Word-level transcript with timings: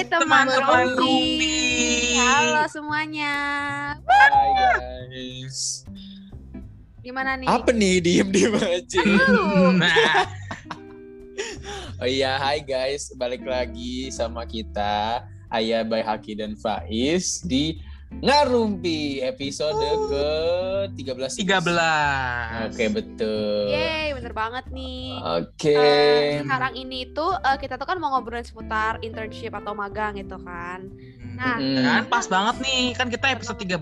Hai 0.00 0.08
teman 0.08 0.48
Rumpi. 0.48 0.96
Rumpi. 0.96 1.56
Halo 2.24 2.64
semuanya. 2.72 3.36
Hai 4.08 4.48
guys. 5.12 5.84
Gimana 7.04 7.36
nih? 7.36 7.44
Apa 7.44 7.68
nih 7.68 8.00
diem-diem 8.00 8.56
aja? 8.56 8.96
Lu. 9.04 9.76
Nah, 9.76 10.24
Oh 12.00 12.08
iya, 12.08 12.40
hai 12.40 12.64
guys, 12.64 13.12
balik 13.12 13.44
lagi 13.44 14.08
sama 14.08 14.48
kita 14.48 15.20
Ayah 15.52 15.84
Bay 15.84 16.00
Haki 16.00 16.32
dan 16.32 16.56
Faiz 16.56 17.44
di 17.44 17.84
Ngarumpi 18.10 19.22
episode 19.22 19.78
ke 20.10 20.26
13 20.98 21.40
13. 21.40 22.66
Oke, 22.66 22.84
betul. 22.90 23.70
Yeay, 23.70 24.10
bener 24.12 24.34
banget 24.34 24.66
nih. 24.68 25.14
Oke. 25.38 25.72
Eh, 25.72 26.42
sekarang 26.42 26.74
ini 26.74 27.08
tuh 27.10 27.38
eh, 27.38 27.56
kita 27.56 27.78
tuh 27.78 27.86
kan 27.86 27.96
mau 27.96 28.10
ngobrolin 28.12 28.42
seputar 28.42 28.98
internship 29.00 29.54
atau 29.54 29.72
magang 29.72 30.18
gitu 30.18 30.36
kan. 30.36 30.90
Nah, 31.38 31.56
Mm-mm. 31.56 31.80
Kan 31.80 32.04
pas 32.10 32.26
banget 32.26 32.60
nih, 32.60 32.92
kan 32.92 33.08
kita 33.08 33.30
episode 33.30 33.56
13. 33.56 33.78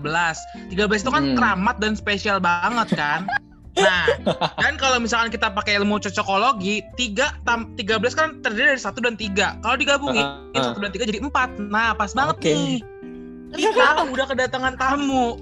13 0.71 0.77
itu 0.77 1.11
kan 1.11 1.23
Hmm. 1.25 1.35
keramat 1.35 1.75
dan 1.77 1.97
spesial 1.97 2.37
banget 2.39 2.93
kan. 2.93 3.25
Nah, 3.75 4.05
dan 4.55 4.75
kalau 4.75 4.99
misalkan 4.99 5.27
kita 5.29 5.49
pakai 5.49 5.75
ilmu 5.75 5.99
cocokologi, 5.99 6.79
3 6.95 7.31
tam 7.43 7.75
13 7.75 8.11
kan 8.11 8.39
terdiri 8.39 8.71
dari 8.71 8.81
satu 8.81 8.99
dan 8.99 9.15
tiga. 9.15 9.55
Kalau 9.59 9.75
digabungin 9.75 10.23
Ah, 10.23 10.51
ah. 10.53 10.63
satu 10.71 10.79
dan 10.79 10.91
tiga 10.91 11.03
jadi 11.03 11.19
empat. 11.19 11.59
Nah, 11.61 11.91
pas 11.91 12.11
banget 12.11 12.35
Oke. 12.37 12.51
nih. 12.51 12.77
Kita 13.49 14.05
udah 14.05 14.25
kedatangan 14.25 14.73
tamu. 14.75 15.37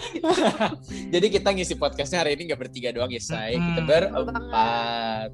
Jadi 1.14 1.26
kita 1.28 1.50
ngisi 1.50 1.74
podcastnya 1.74 2.22
hari 2.22 2.34
ini 2.34 2.48
nggak 2.48 2.60
bertiga 2.60 2.90
doang 2.90 3.10
ya, 3.10 3.18
say. 3.18 3.54
Kita 3.54 3.80
Mm-mm. 3.80 3.86
berempat. 3.86 5.28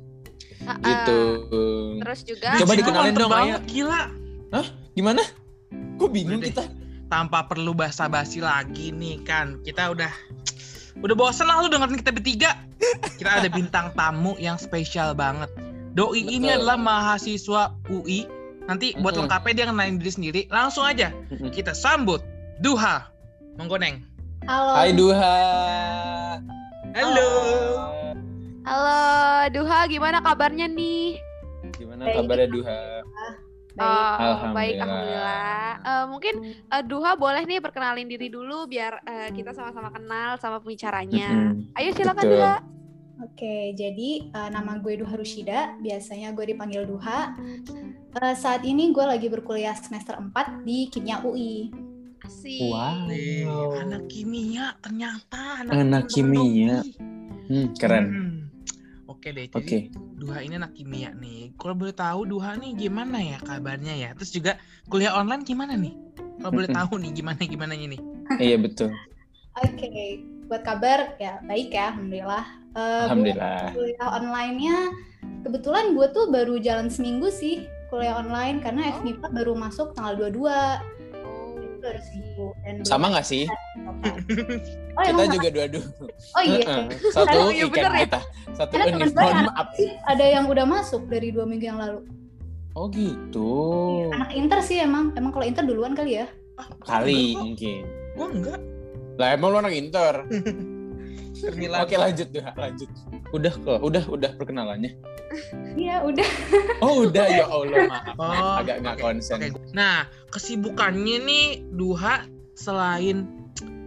eh, 0.67 0.79
Gitu. 0.83 1.21
terus 2.03 2.21
juga 2.27 2.59
Coba 2.59 2.73
dikenalin 2.75 3.15
dong, 3.15 3.31
banget, 3.31 3.61
Gila. 3.71 4.03
Gimana? 4.93 5.23
Kok 5.97 6.11
bingung 6.11 6.41
Udah 6.41 6.49
deh. 6.49 6.55
kita? 6.55 6.65
tanpa 7.07 7.47
perlu 7.47 7.71
basa-basi 7.71 8.43
lagi 8.43 8.91
nih 8.91 9.23
kan 9.23 9.63
kita 9.63 9.95
udah 9.95 10.11
udah 10.99 11.15
bosen 11.15 11.47
lah 11.47 11.63
lu 11.63 11.71
dengerin 11.71 12.03
kita 12.03 12.11
bertiga 12.11 12.51
kita 13.15 13.31
ada 13.31 13.47
bintang 13.47 13.95
tamu 13.95 14.35
yang 14.37 14.59
spesial 14.59 15.15
banget 15.15 15.47
doi 15.95 16.19
ini 16.19 16.51
Betul. 16.51 16.67
adalah 16.67 16.77
mahasiswa 16.77 17.63
UI 17.87 18.27
nanti 18.67 18.93
buat 18.99 19.15
Mm-mm. 19.15 19.27
lengkapnya 19.27 19.53
dia 19.55 19.65
ngenalin 19.71 19.97
diri 19.97 20.13
sendiri 20.13 20.41
langsung 20.51 20.83
aja 20.83 21.15
kita 21.51 21.73
sambut 21.73 22.21
Duha 22.59 23.07
Menggoneng 23.57 24.03
Halo. 24.47 24.73
Hai 24.79 24.91
Duha. 24.93 25.39
halo 26.95 27.31
Halo, 28.63 28.99
Duha, 29.55 29.87
gimana 29.87 30.19
kabarnya 30.19 30.67
nih? 30.67 31.23
Gimana 31.75 32.03
Baik. 32.03 32.17
kabarnya 32.19 32.49
Duha? 32.51 32.81
Baik. 33.75 33.79
Oh, 33.79 34.51
baik, 34.51 34.75
Alhamdulillah. 34.75 34.83
alhamdulillah. 34.83 35.71
Eh, 35.83 36.05
mungkin 36.11 36.35
eh, 36.67 36.83
Duha 36.83 37.11
boleh 37.15 37.43
nih 37.47 37.63
perkenalin 37.63 38.11
diri 38.11 38.27
dulu 38.27 38.67
biar 38.67 38.99
eh, 39.03 39.31
kita 39.31 39.55
sama-sama 39.55 39.95
kenal 39.95 40.35
sama 40.39 40.59
pembicaranya. 40.59 41.55
Ayo 41.79 41.95
silakan 41.95 42.23
Betul. 42.23 42.35
Duha. 42.39 42.55
Oke, 43.17 43.73
jadi 43.73 44.29
uh, 44.37 44.53
nama 44.53 44.77
gue 44.77 45.01
Duha 45.01 45.17
Rushida, 45.17 45.73
biasanya 45.81 46.37
gue 46.37 46.53
dipanggil 46.53 46.85
Duha. 46.85 47.33
Uh, 48.13 48.35
saat 48.37 48.61
ini 48.69 48.93
gue 48.93 49.01
lagi 49.01 49.33
berkuliah 49.33 49.73
semester 49.73 50.21
4 50.21 50.65
di 50.69 50.93
Kimia 50.93 51.25
UI. 51.25 51.73
Asik. 52.21 52.61
Wow. 52.69 53.79
Anak 53.87 54.11
kimia 54.11 54.75
ternyata 54.83 55.63
Anak 55.65 56.11
kimia. 56.11 56.83
teknologi. 56.83 56.93
Hmm, 57.47 57.67
keren. 57.79 58.07
Hmm. 58.11 58.37
Oke 59.07 59.31
deh, 59.31 59.47
jadi 59.47 59.57
Oke. 59.57 59.79
Duha 60.19 60.43
ini 60.43 60.59
anak 60.59 60.75
kimia 60.75 61.15
nih. 61.15 61.55
Kalau 61.57 61.79
boleh 61.79 61.95
tahu 61.95 62.27
Duha 62.27 62.59
nih 62.59 62.75
gimana 62.75 63.23
ya 63.23 63.39
kabarnya 63.41 63.95
ya? 63.95 64.11
Terus 64.19 64.35
juga 64.35 64.53
kuliah 64.91 65.15
online 65.15 65.47
gimana 65.47 65.79
nih? 65.79 65.95
Kalau 66.43 66.53
boleh 66.53 66.69
Mm-mm. 66.69 66.81
tahu 66.85 66.95
nih 67.01 67.11
gimana 67.15 67.41
gimana 67.47 67.73
nih? 67.79 68.01
Iya 68.43 68.57
betul. 68.59 68.91
Oke, 69.57 70.21
buat 70.51 70.67
kabar 70.67 71.17
ya 71.17 71.41
baik 71.47 71.73
ya, 71.73 71.95
alhamdulillah. 71.95 72.45
Uh, 72.77 73.09
Alhamdulillah. 73.09 73.73
kuliah 73.73 74.09
online-nya, 74.13 74.77
kebetulan 75.43 75.97
gue 75.97 76.07
tuh 76.13 76.29
baru 76.29 76.61
jalan 76.61 76.87
seminggu 76.87 77.33
sih 77.33 77.65
kuliah 77.89 78.19
online 78.19 78.61
karena 78.61 78.93
Oh. 78.93 79.01
FMIPA 79.01 79.27
baru 79.33 79.53
masuk 79.57 79.97
tanggal 79.97 80.13
22. 80.21 80.45
Oh. 81.25 81.57
Itu 81.57 81.77
baru 81.81 82.01
seminggu. 82.03 82.47
Dan 82.61 82.75
Sama 82.85 83.09
nggak 83.11 83.25
sih? 83.25 83.45
Oh, 84.97 85.05
Kita 85.05 85.13
emang 85.13 85.29
juga 85.31 85.49
dua-dua. 85.51 85.85
Oh 86.33 86.43
iya. 86.43 86.89
Satu 87.13 87.37
Oh, 87.39 87.49
iya 87.49 87.65
ikan 87.65 87.73
bener 87.75 87.93
ya. 87.93 88.01
kita. 88.03 88.21
Satu 88.53 88.73
Karena 88.73 89.05
teman 89.07 89.45
maaf. 89.45 89.69
ada 90.09 90.25
yang 90.25 90.45
udah 90.47 90.65
masuk 90.65 91.05
dari 91.07 91.29
dua 91.29 91.45
minggu 91.45 91.65
yang 91.67 91.77
lalu. 91.77 92.01
Oh 92.73 92.89
gitu. 92.89 93.53
Anak 94.09 94.33
inter 94.33 94.61
sih 94.61 94.81
emang, 94.81 95.13
emang 95.13 95.33
kalau 95.33 95.45
inter 95.45 95.65
duluan 95.65 95.93
kali 95.93 96.21
ya. 96.21 96.33
Ah, 96.57 96.69
Kali 96.83 97.37
mungkin. 97.37 97.85
Gua 98.17 98.29
enggak. 98.29 98.61
Lah 99.17 99.29
emang 99.33 99.49
lu 99.53 99.59
anak 99.59 99.73
inter. 99.73 100.15
Termilan. 101.37 101.85
Oke 101.85 101.97
lanjut 101.97 102.29
Duha, 102.33 102.51
lanjut. 102.57 102.89
Udah 103.33 103.53
kok, 103.53 103.79
udah 103.83 104.05
udah 104.09 104.31
perkenalannya. 104.39 104.97
Iya 105.77 106.01
udah. 106.07 106.29
Oh 106.81 107.05
udah 107.05 107.27
ya 107.29 107.45
Allah 107.45 107.85
maaf. 107.91 108.15
Oh, 108.17 108.55
Agak 108.63 108.81
nggak 108.81 108.97
oke, 108.97 109.05
konsen. 109.05 109.39
oke. 109.43 109.59
Nah, 109.75 110.07
kesibukannya 110.31 111.17
nih 111.23 111.47
Duha 111.75 112.25
selain 112.57 113.29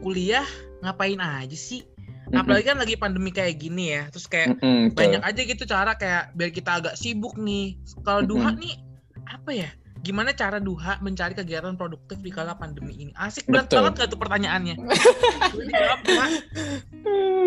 kuliah 0.06 0.46
ngapain 0.86 1.18
aja 1.18 1.58
sih? 1.58 1.84
Apalagi 2.30 2.70
kan 2.70 2.78
lagi 2.78 2.94
pandemi 2.94 3.34
kayak 3.34 3.58
gini 3.58 3.98
ya. 3.98 4.06
Terus 4.14 4.30
kayak 4.30 4.48
Mm-mm, 4.62 4.94
betul. 4.94 4.98
banyak 5.02 5.22
aja 5.26 5.42
gitu 5.42 5.64
cara 5.66 5.92
kayak 5.98 6.30
biar 6.38 6.52
kita 6.54 6.72
agak 6.78 6.94
sibuk 6.94 7.34
nih. 7.42 7.74
Kalau 8.06 8.22
Duha 8.22 8.54
nih 8.54 8.78
apa 9.26 9.50
ya? 9.50 9.70
Gimana 10.00 10.32
cara 10.32 10.64
Duha 10.64 10.98
mencari 11.04 11.36
kegiatan 11.36 11.76
produktif 11.76 12.24
di 12.24 12.32
kala 12.32 12.56
pandemi 12.56 12.96
ini? 12.96 13.12
Asik 13.16 13.46
berat 13.52 13.68
Betul. 13.68 13.78
banget 13.84 13.94
gak 14.00 14.10
tuh 14.16 14.20
pertanyaannya? 14.20 14.76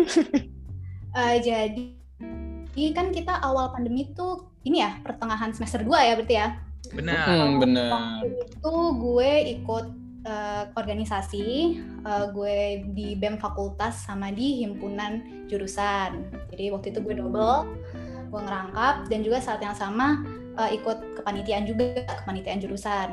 Eh, 1.13 1.37
jadi 1.45 1.93
ini 2.73 2.89
kan 2.89 3.13
kita 3.13 3.37
awal 3.45 3.69
pandemi 3.69 4.09
tuh 4.17 4.49
ini 4.65 4.81
ya 4.81 4.97
pertengahan 5.05 5.53
semester 5.53 5.85
2 5.85 5.93
ya 5.93 6.13
berarti 6.17 6.35
ya. 6.41 6.47
Benar. 6.89 7.25
Hmm, 7.29 7.61
benar. 7.61 7.89
Waktu 7.93 8.49
itu 8.49 8.75
gue 8.97 9.31
ikut 9.61 9.85
eh, 10.25 10.63
organisasi, 10.73 11.47
eh, 12.01 12.25
gue 12.33 12.57
di 12.97 13.13
BEM 13.13 13.37
fakultas 13.37 14.09
sama 14.09 14.33
di 14.33 14.65
himpunan 14.65 15.45
jurusan. 15.45 16.33
Jadi 16.49 16.73
waktu 16.73 16.89
itu 16.89 16.99
gue 17.05 17.13
double, 17.13 17.69
gue 18.33 18.41
ngerangkap 18.41 19.05
dan 19.05 19.19
juga 19.21 19.37
saat 19.37 19.61
yang 19.61 19.77
sama 19.77 20.17
eh, 20.59 20.69
ikut 20.77 21.21
kepanitiaan 21.21 21.65
juga, 21.65 22.05
kepanitiaan 22.23 22.59
jurusan. 22.61 23.09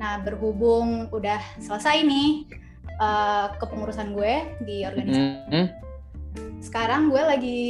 Nah 0.00 0.20
berhubung 0.24 1.12
udah 1.12 1.40
selesai 1.60 2.02
nih 2.04 2.48
eh, 3.00 3.46
kepengurusan 3.60 4.16
gue 4.16 4.34
di 4.64 4.84
organisasi 4.84 5.28
Mm-mm. 5.50 5.66
sekarang 6.62 7.10
gue 7.10 7.22
lagi 7.22 7.62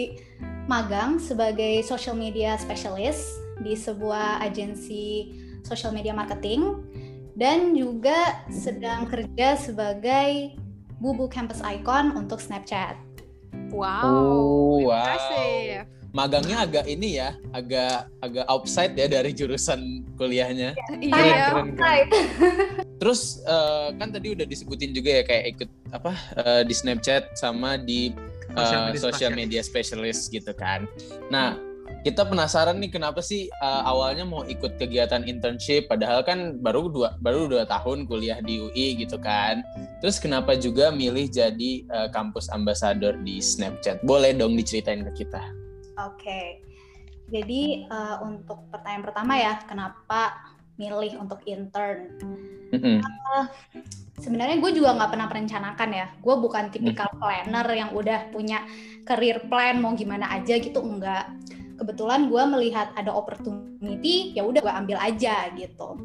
magang 0.70 1.18
sebagai 1.18 1.82
social 1.82 2.14
media 2.14 2.54
specialist 2.54 3.26
di 3.58 3.74
sebuah 3.74 4.40
agensi 4.44 5.34
social 5.66 5.90
media 5.90 6.14
marketing 6.14 6.80
dan 7.34 7.72
juga 7.74 8.44
sedang 8.52 9.08
kerja 9.08 9.56
sebagai 9.56 10.54
bubu 11.00 11.26
campus 11.32 11.64
icon 11.64 12.12
untuk 12.12 12.38
Snapchat. 12.38 12.94
Wow. 13.72 14.04
Oh, 14.04 14.84
wow. 14.84 15.00
impressive. 15.00 15.99
Magangnya 16.10 16.66
agak 16.66 16.90
ini 16.90 17.22
ya, 17.22 17.38
agak 17.54 18.10
agak 18.18 18.46
outside 18.50 18.98
ya 18.98 19.06
dari 19.06 19.30
jurusan 19.30 20.02
kuliahnya. 20.18 20.74
Iya. 20.98 21.54
keren, 21.54 21.68
keren. 21.78 22.06
Terus 23.00 23.40
eh, 23.46 23.88
kan 23.96 24.10
tadi 24.10 24.34
udah 24.34 24.46
disebutin 24.46 24.90
juga 24.92 25.20
ya 25.20 25.22
kayak 25.22 25.44
ikut 25.56 25.70
apa 25.94 26.12
eh, 26.42 26.62
di 26.66 26.74
Snapchat 26.74 27.38
sama 27.38 27.78
di 27.78 28.10
eh, 28.52 28.58
Social 28.58 28.90
media 28.90 29.00
social 29.00 29.30
specialist. 29.30 29.38
media 29.38 29.60
specialist 29.62 30.20
gitu 30.34 30.52
kan. 30.52 30.84
Nah, 31.30 31.56
kita 32.00 32.24
penasaran 32.24 32.80
nih 32.80 32.90
kenapa 32.90 33.20
sih 33.20 33.46
eh, 33.52 33.82
awalnya 33.84 34.24
mau 34.24 34.42
ikut 34.46 34.80
kegiatan 34.80 35.24
internship 35.28 35.88
padahal 35.88 36.24
kan 36.24 36.56
baru 36.58 36.88
dua 36.88 37.16
baru 37.20 37.44
dua 37.50 37.68
tahun 37.68 38.08
kuliah 38.08 38.40
di 38.40 38.60
UI 38.60 38.96
gitu 39.00 39.20
kan. 39.20 39.60
Terus 40.00 40.16
kenapa 40.16 40.56
juga 40.56 40.88
milih 40.88 41.28
jadi 41.28 41.72
eh, 41.84 42.08
kampus 42.12 42.48
ambassador 42.52 43.20
di 43.20 43.38
Snapchat? 43.38 44.00
Boleh 44.04 44.32
dong 44.32 44.56
diceritain 44.56 45.04
ke 45.12 45.24
kita. 45.24 45.42
Oke, 45.98 46.62
jadi 47.30 47.86
eh, 47.86 48.16
untuk 48.26 48.66
pertanyaan 48.74 49.04
pertama 49.06 49.34
ya, 49.38 49.58
kenapa 49.64 50.50
milih 50.80 51.20
untuk 51.20 51.44
intern? 51.44 52.16
Mm-mm. 52.72 53.04
Sebenarnya 54.16 54.56
gue 54.60 54.72
juga 54.72 54.96
nggak 54.96 55.10
pernah 55.12 55.28
merencanakan 55.28 55.90
ya. 55.92 56.06
Gue 56.24 56.34
bukan 56.40 56.72
tipikal 56.72 57.08
planner 57.16 57.68
yang 57.72 57.92
udah 57.92 58.32
punya 58.32 58.64
career 59.04 59.44
plan 59.48 59.80
mau 59.80 59.92
gimana 59.92 60.28
aja 60.32 60.56
gitu 60.56 60.80
enggak. 60.80 61.28
Kebetulan 61.76 62.28
gue 62.28 62.42
melihat 62.48 62.92
ada 62.96 63.12
opportunity, 63.12 64.36
ya 64.36 64.44
udah 64.44 64.60
gue 64.60 64.72
ambil 64.72 64.98
aja 65.00 65.48
gitu. 65.56 65.96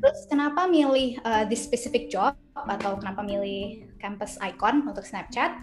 Terus 0.00 0.20
kenapa 0.30 0.64
milih 0.70 1.20
uh, 1.22 1.44
this 1.44 1.62
specific 1.66 2.08
job 2.08 2.38
atau 2.54 2.96
kenapa 2.96 3.20
milih 3.20 3.90
campus 3.98 4.38
icon 4.40 4.86
untuk 4.86 5.02
Snapchat? 5.04 5.58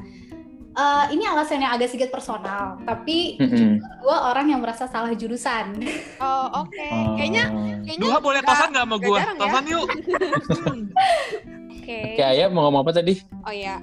Eh, 0.71 1.05
ini 1.11 1.27
alasannya 1.27 1.67
agak 1.67 1.91
sedikit 1.91 2.15
personal, 2.15 2.79
tapi 2.87 3.35
Mm-mm. 3.35 3.83
gue 3.83 4.17
orang 4.17 4.47
yang 4.47 4.63
merasa 4.63 4.87
salah 4.87 5.11
jurusan. 5.11 5.75
Oh, 6.23 6.63
oke. 6.63 6.85
Oh. 6.87 7.17
Kayaknya 7.17 7.43
kayaknya 7.81 8.05
Duha 8.07 8.19
boleh 8.21 8.41
tosan 8.41 8.69
nggak 8.71 8.85
sama 8.85 8.95
gue? 8.97 9.17
ya. 9.17 9.33
Tosan 9.35 9.63
yuk. 9.67 9.85
Oke. 11.81 11.99
Oke, 12.13 12.21
Ayah 12.21 12.47
mau 12.47 12.69
ngomong 12.69 12.85
apa 12.85 12.93
tadi? 12.93 13.17
Oh 13.41 13.51
ya. 13.51 13.81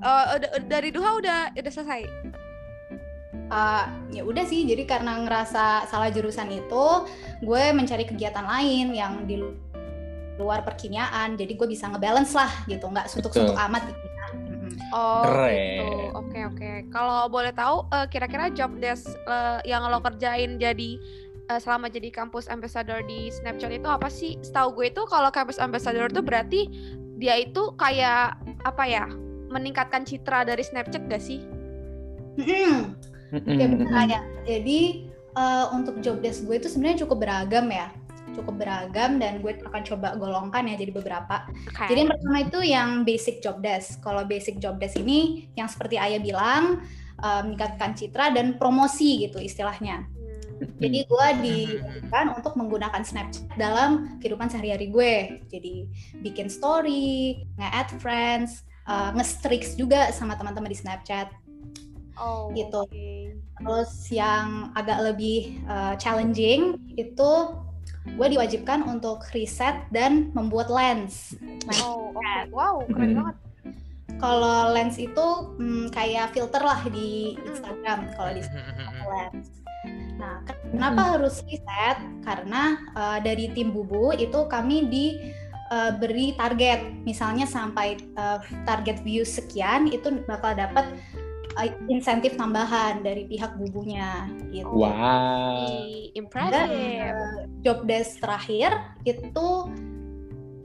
Udah- 0.00 0.64
dari 0.64 0.88
Duha 0.90 1.12
udah 1.14 1.38
udah 1.52 1.70
selesai. 1.70 2.02
Eh, 3.52 3.84
ya 4.10 4.22
udah 4.24 4.42
sih, 4.42 4.64
jadi 4.64 4.88
karena 4.88 5.20
ngerasa 5.22 5.86
salah 5.86 6.08
jurusan 6.08 6.48
itu, 6.50 6.84
gue 7.38 7.62
mencari 7.70 8.08
kegiatan 8.08 8.42
lain 8.42 8.90
yang 8.90 9.22
di 9.22 9.36
lu- 9.36 9.60
luar 10.34 10.64
perkimiaan, 10.64 11.36
jadi 11.36 11.52
gue 11.52 11.68
bisa 11.68 11.84
ngebalance 11.86 12.32
lah 12.32 12.48
gitu, 12.64 12.88
nggak 12.88 13.06
suntuk-suntuk 13.06 13.52
amat. 13.54 13.92
Mm-mm. 13.92 14.11
Oh, 14.92 15.24
Keren. 15.24 15.56
gitu. 15.56 15.88
Oke, 16.20 16.38
oke. 16.46 16.70
Kalau 16.92 17.26
boleh 17.32 17.52
tahu 17.56 17.88
eh, 17.88 18.06
kira-kira 18.12 18.52
job 18.52 18.76
desk 18.76 19.08
eh, 19.24 19.64
yang 19.64 19.88
lo 19.88 19.98
kerjain 20.04 20.60
jadi 20.60 21.00
eh, 21.48 21.60
selama 21.60 21.88
jadi 21.88 22.12
kampus 22.12 22.46
ambassador 22.52 23.00
di 23.08 23.32
Snapchat 23.32 23.72
itu 23.72 23.88
apa 23.88 24.12
sih? 24.12 24.36
Setahu 24.44 24.76
gue 24.76 24.92
itu 24.92 25.02
kalau 25.08 25.32
kampus 25.32 25.56
ambassador 25.56 26.12
itu 26.12 26.20
berarti 26.20 26.60
dia 27.16 27.40
itu 27.40 27.72
kayak 27.80 28.36
apa 28.68 28.84
ya? 28.84 29.04
Meningkatkan 29.52 30.04
citra 30.04 30.44
dari 30.44 30.60
Snapchat 30.64 31.08
gak 31.08 31.20
sih? 31.24 31.40
Mm-mm. 32.40 32.96
Mm-mm, 33.32 33.56
Ya 33.56 33.66
benar 33.68 34.04
ya. 34.08 34.20
Jadi 34.44 35.08
eh, 35.32 35.66
untuk 35.72 36.04
job 36.04 36.20
desk 36.20 36.44
gue 36.44 36.60
itu 36.60 36.68
sebenarnya 36.68 37.08
cukup 37.08 37.24
beragam 37.24 37.64
ya, 37.72 37.88
cukup 38.34 38.64
beragam 38.64 39.20
dan 39.20 39.40
gue 39.40 39.52
akan 39.62 39.82
coba 39.84 40.16
golongkan 40.16 40.66
ya 40.68 40.74
jadi 40.76 40.92
beberapa. 40.92 41.46
Oke. 41.48 41.88
Jadi 41.88 41.98
yang 42.04 42.10
pertama 42.10 42.38
itu 42.40 42.58
yang 42.64 42.88
basic 43.04 43.44
job 43.44 43.60
desk. 43.60 44.00
Kalau 44.00 44.24
basic 44.24 44.58
job 44.58 44.76
desk 44.80 44.98
ini 44.98 45.48
yang 45.56 45.68
seperti 45.68 45.96
Ayah 46.00 46.20
bilang 46.20 46.84
eh, 47.20 47.40
meningkatkan 47.44 47.94
citra 47.94 48.32
dan 48.32 48.56
promosi 48.56 49.28
gitu 49.28 49.38
istilahnya. 49.38 50.04
Hmm. 50.08 50.78
Jadi 50.78 50.98
gue 51.06 51.26
diwajibkan 51.42 52.38
untuk 52.38 52.54
menggunakan 52.54 53.02
Snapchat 53.02 53.58
dalam 53.58 54.18
kehidupan 54.22 54.48
sehari-hari 54.48 54.88
gue. 54.88 55.14
Jadi 55.50 55.74
bikin 56.22 56.46
story, 56.48 57.42
nge-add 57.58 57.90
friends, 58.02 58.64
eh, 58.88 59.10
nge-streaks 59.14 59.76
juga 59.76 60.10
sama 60.10 60.34
teman-teman 60.34 60.70
di 60.70 60.78
Snapchat. 60.78 61.42
Oh, 62.20 62.52
gitu. 62.52 62.84
oke. 62.84 63.12
Terus 63.62 63.92
yang 64.10 64.74
agak 64.74 64.98
lebih 65.12 65.62
uh, 65.70 65.94
challenging 65.96 66.76
itu 66.98 67.32
gue 68.02 68.26
diwajibkan 68.34 68.82
untuk 68.86 69.22
riset 69.30 69.86
dan 69.94 70.34
membuat 70.34 70.68
lens. 70.68 71.38
Lens. 71.66 71.82
Oh, 71.82 72.10
oke. 72.10 72.32
Wow, 72.50 72.82
keren 72.90 73.08
Hmm. 73.14 73.18
banget. 73.22 73.36
Kalau 74.22 74.70
lens 74.70 74.96
itu 75.02 75.26
hmm, 75.58 75.90
kayak 75.90 76.30
filter 76.30 76.62
lah 76.62 76.78
di 76.86 77.34
Instagram 77.42 78.10
kalau 78.14 78.30
di 78.38 78.42
lens. 79.06 79.48
Nah, 80.14 80.38
kenapa 80.70 81.18
harus 81.18 81.42
riset? 81.50 81.98
Karena 82.22 82.78
uh, 82.94 83.18
dari 83.18 83.50
tim 83.50 83.74
Bubu 83.74 84.14
itu 84.14 84.46
kami 84.46 84.86
di 84.86 85.18
uh, 85.74 85.90
beri 85.98 86.38
target, 86.38 87.02
misalnya 87.02 87.48
sampai 87.48 87.98
uh, 88.14 88.38
target 88.62 89.02
views 89.02 89.32
sekian 89.34 89.90
itu 89.90 90.22
bakal 90.28 90.54
dapat 90.54 90.86
uh, 91.56 91.68
insentif 91.88 92.36
tambahan 92.36 93.04
dari 93.04 93.28
pihak 93.28 93.56
bubunya 93.58 94.28
gitu. 94.52 94.72
Wow. 94.72 95.68
Ih, 95.68 96.12
Dan 96.12 96.24
Impressive. 96.24 97.12
uh, 97.12 97.38
job 97.64 97.78
desk 97.88 98.20
terakhir 98.20 98.70
itu 99.04 99.48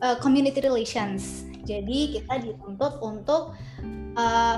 uh, 0.03 0.17
community 0.19 0.59
relations. 0.63 1.47
Jadi 1.67 2.19
kita 2.19 2.39
dituntut 2.39 3.03
untuk 3.03 3.51
uh, 4.15 4.57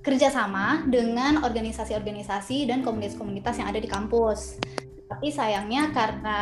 kerjasama 0.00 0.88
dengan 0.88 1.44
organisasi-organisasi 1.44 2.66
dan 2.66 2.80
komunitas-komunitas 2.80 3.60
yang 3.60 3.68
ada 3.70 3.78
di 3.78 3.86
kampus. 3.86 4.58
Tapi 5.06 5.28
sayangnya 5.28 5.92
karena 5.92 6.38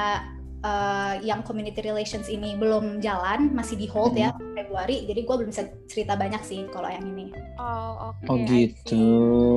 uh, 0.64 1.14
yang 1.22 1.44
community 1.46 1.82
relations 1.84 2.26
ini 2.26 2.54
belum 2.58 2.98
jalan, 2.98 3.52
masih 3.54 3.78
di 3.78 3.86
hold 3.86 4.14
ya 4.18 4.34
Februari. 4.54 5.06
Jadi 5.06 5.20
gue 5.22 5.34
belum 5.34 5.50
bisa 5.50 5.68
cerita 5.86 6.14
banyak 6.18 6.42
sih 6.42 6.66
kalau 6.70 6.90
yang 6.90 7.04
ini. 7.06 7.30
Oh, 7.58 8.14
oke. 8.14 8.26
Oh 8.30 8.38
I 8.38 8.70
gitu. 8.72 9.04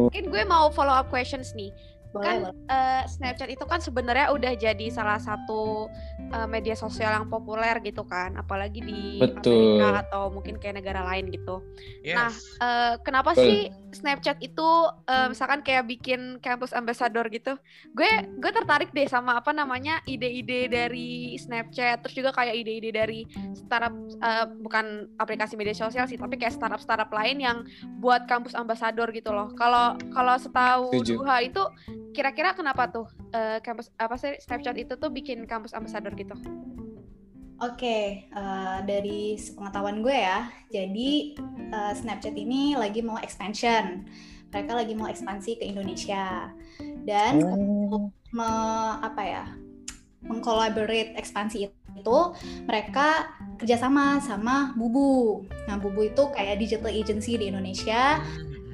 Mungkin 0.10 0.28
gue 0.30 0.44
mau 0.46 0.70
follow 0.74 0.94
up 0.94 1.10
questions 1.10 1.54
nih. 1.58 1.72
Boleh, 2.12 2.28
kan 2.28 2.36
boleh. 2.44 2.56
eh, 2.68 3.04
Snapchat 3.08 3.50
itu 3.50 3.64
kan 3.64 3.80
sebenarnya 3.80 4.36
udah 4.36 4.52
jadi 4.60 4.88
salah 4.92 5.16
satu 5.16 5.88
eh, 6.20 6.48
media 6.48 6.76
sosial 6.76 7.16
yang 7.16 7.28
populer 7.32 7.80
gitu 7.80 8.04
kan, 8.04 8.36
apalagi 8.36 8.84
di 8.84 9.20
Betul. 9.20 9.80
Amerika 9.80 9.88
atau 10.08 10.28
mungkin 10.28 10.60
kayak 10.60 10.84
negara 10.84 11.08
lain 11.08 11.32
gitu. 11.32 11.64
Nah, 12.12 12.32
Yes. 12.32 12.44
Eh, 12.62 12.96
kenapa 13.02 13.32
Betul. 13.34 13.44
sih 13.48 13.60
Snapchat 13.92 14.40
itu 14.44 14.70
eh, 15.08 15.28
misalkan 15.32 15.64
kayak 15.64 15.88
bikin 15.88 16.40
campus 16.44 16.76
ambassador 16.76 17.28
gitu? 17.32 17.56
Gue 17.96 18.12
gue 18.40 18.52
tertarik 18.52 18.92
deh 18.92 19.08
sama 19.08 19.40
apa 19.40 19.56
namanya 19.56 20.04
ide-ide 20.04 20.68
dari 20.68 21.36
Snapchat, 21.40 22.04
terus 22.04 22.16
juga 22.16 22.32
kayak 22.36 22.56
ide-ide 22.60 22.92
dari 22.92 23.24
startup 23.56 23.96
eh, 24.20 24.46
bukan 24.60 25.08
aplikasi 25.16 25.56
media 25.56 25.76
sosial 25.76 26.06
sih, 26.08 26.20
tapi 26.20 26.36
kayak 26.36 26.56
startup-startup 26.60 27.08
lain 27.12 27.40
yang 27.40 27.58
buat 28.04 28.28
kampus 28.28 28.52
ambassador 28.56 29.08
gitu 29.16 29.32
loh. 29.32 29.52
Kalau 29.56 29.96
kalau 30.12 30.36
setahu. 30.36 31.04
Duha 31.12 31.44
itu 31.44 31.60
kira-kira 32.12 32.58
kenapa 32.58 32.90
tuh 32.90 33.08
eh, 33.32 33.62
kampus 33.62 33.94
apa 34.02 34.16
sih 34.18 34.36
Snapchat 34.42 34.76
itu 34.76 34.94
tuh 34.98 35.10
bikin 35.14 35.46
kampus 35.46 35.72
ambassador 35.78 36.12
gitu? 36.18 36.36
Oke, 37.62 38.26
eh, 38.26 38.78
dari 38.90 39.38
sepengetahuan 39.38 40.02
gue 40.02 40.18
ya, 40.18 40.50
jadi 40.74 41.12
eh, 41.72 41.94
Snapchat 41.94 42.34
ini 42.34 42.74
lagi 42.74 43.06
mau 43.06 43.22
expansion. 43.22 44.06
Mereka 44.52 44.72
lagi 44.76 44.94
mau 45.00 45.08
ekspansi 45.08 45.64
ke 45.64 45.66
Indonesia 45.70 46.52
dan 47.08 47.40
untuk 47.40 48.12
me- 48.36 49.00
apa 49.00 49.22
ya, 49.24 49.44
mengkolaborate 50.28 51.16
ekspansi 51.16 51.72
itu, 51.72 52.20
mereka 52.68 53.32
kerjasama 53.56 54.20
sama 54.20 54.76
Bubu. 54.76 55.48
Nah, 55.72 55.80
Bubu 55.80 56.04
itu 56.12 56.28
kayak 56.36 56.60
digital 56.60 56.92
agency 56.92 57.40
di 57.40 57.48
Indonesia 57.48 58.20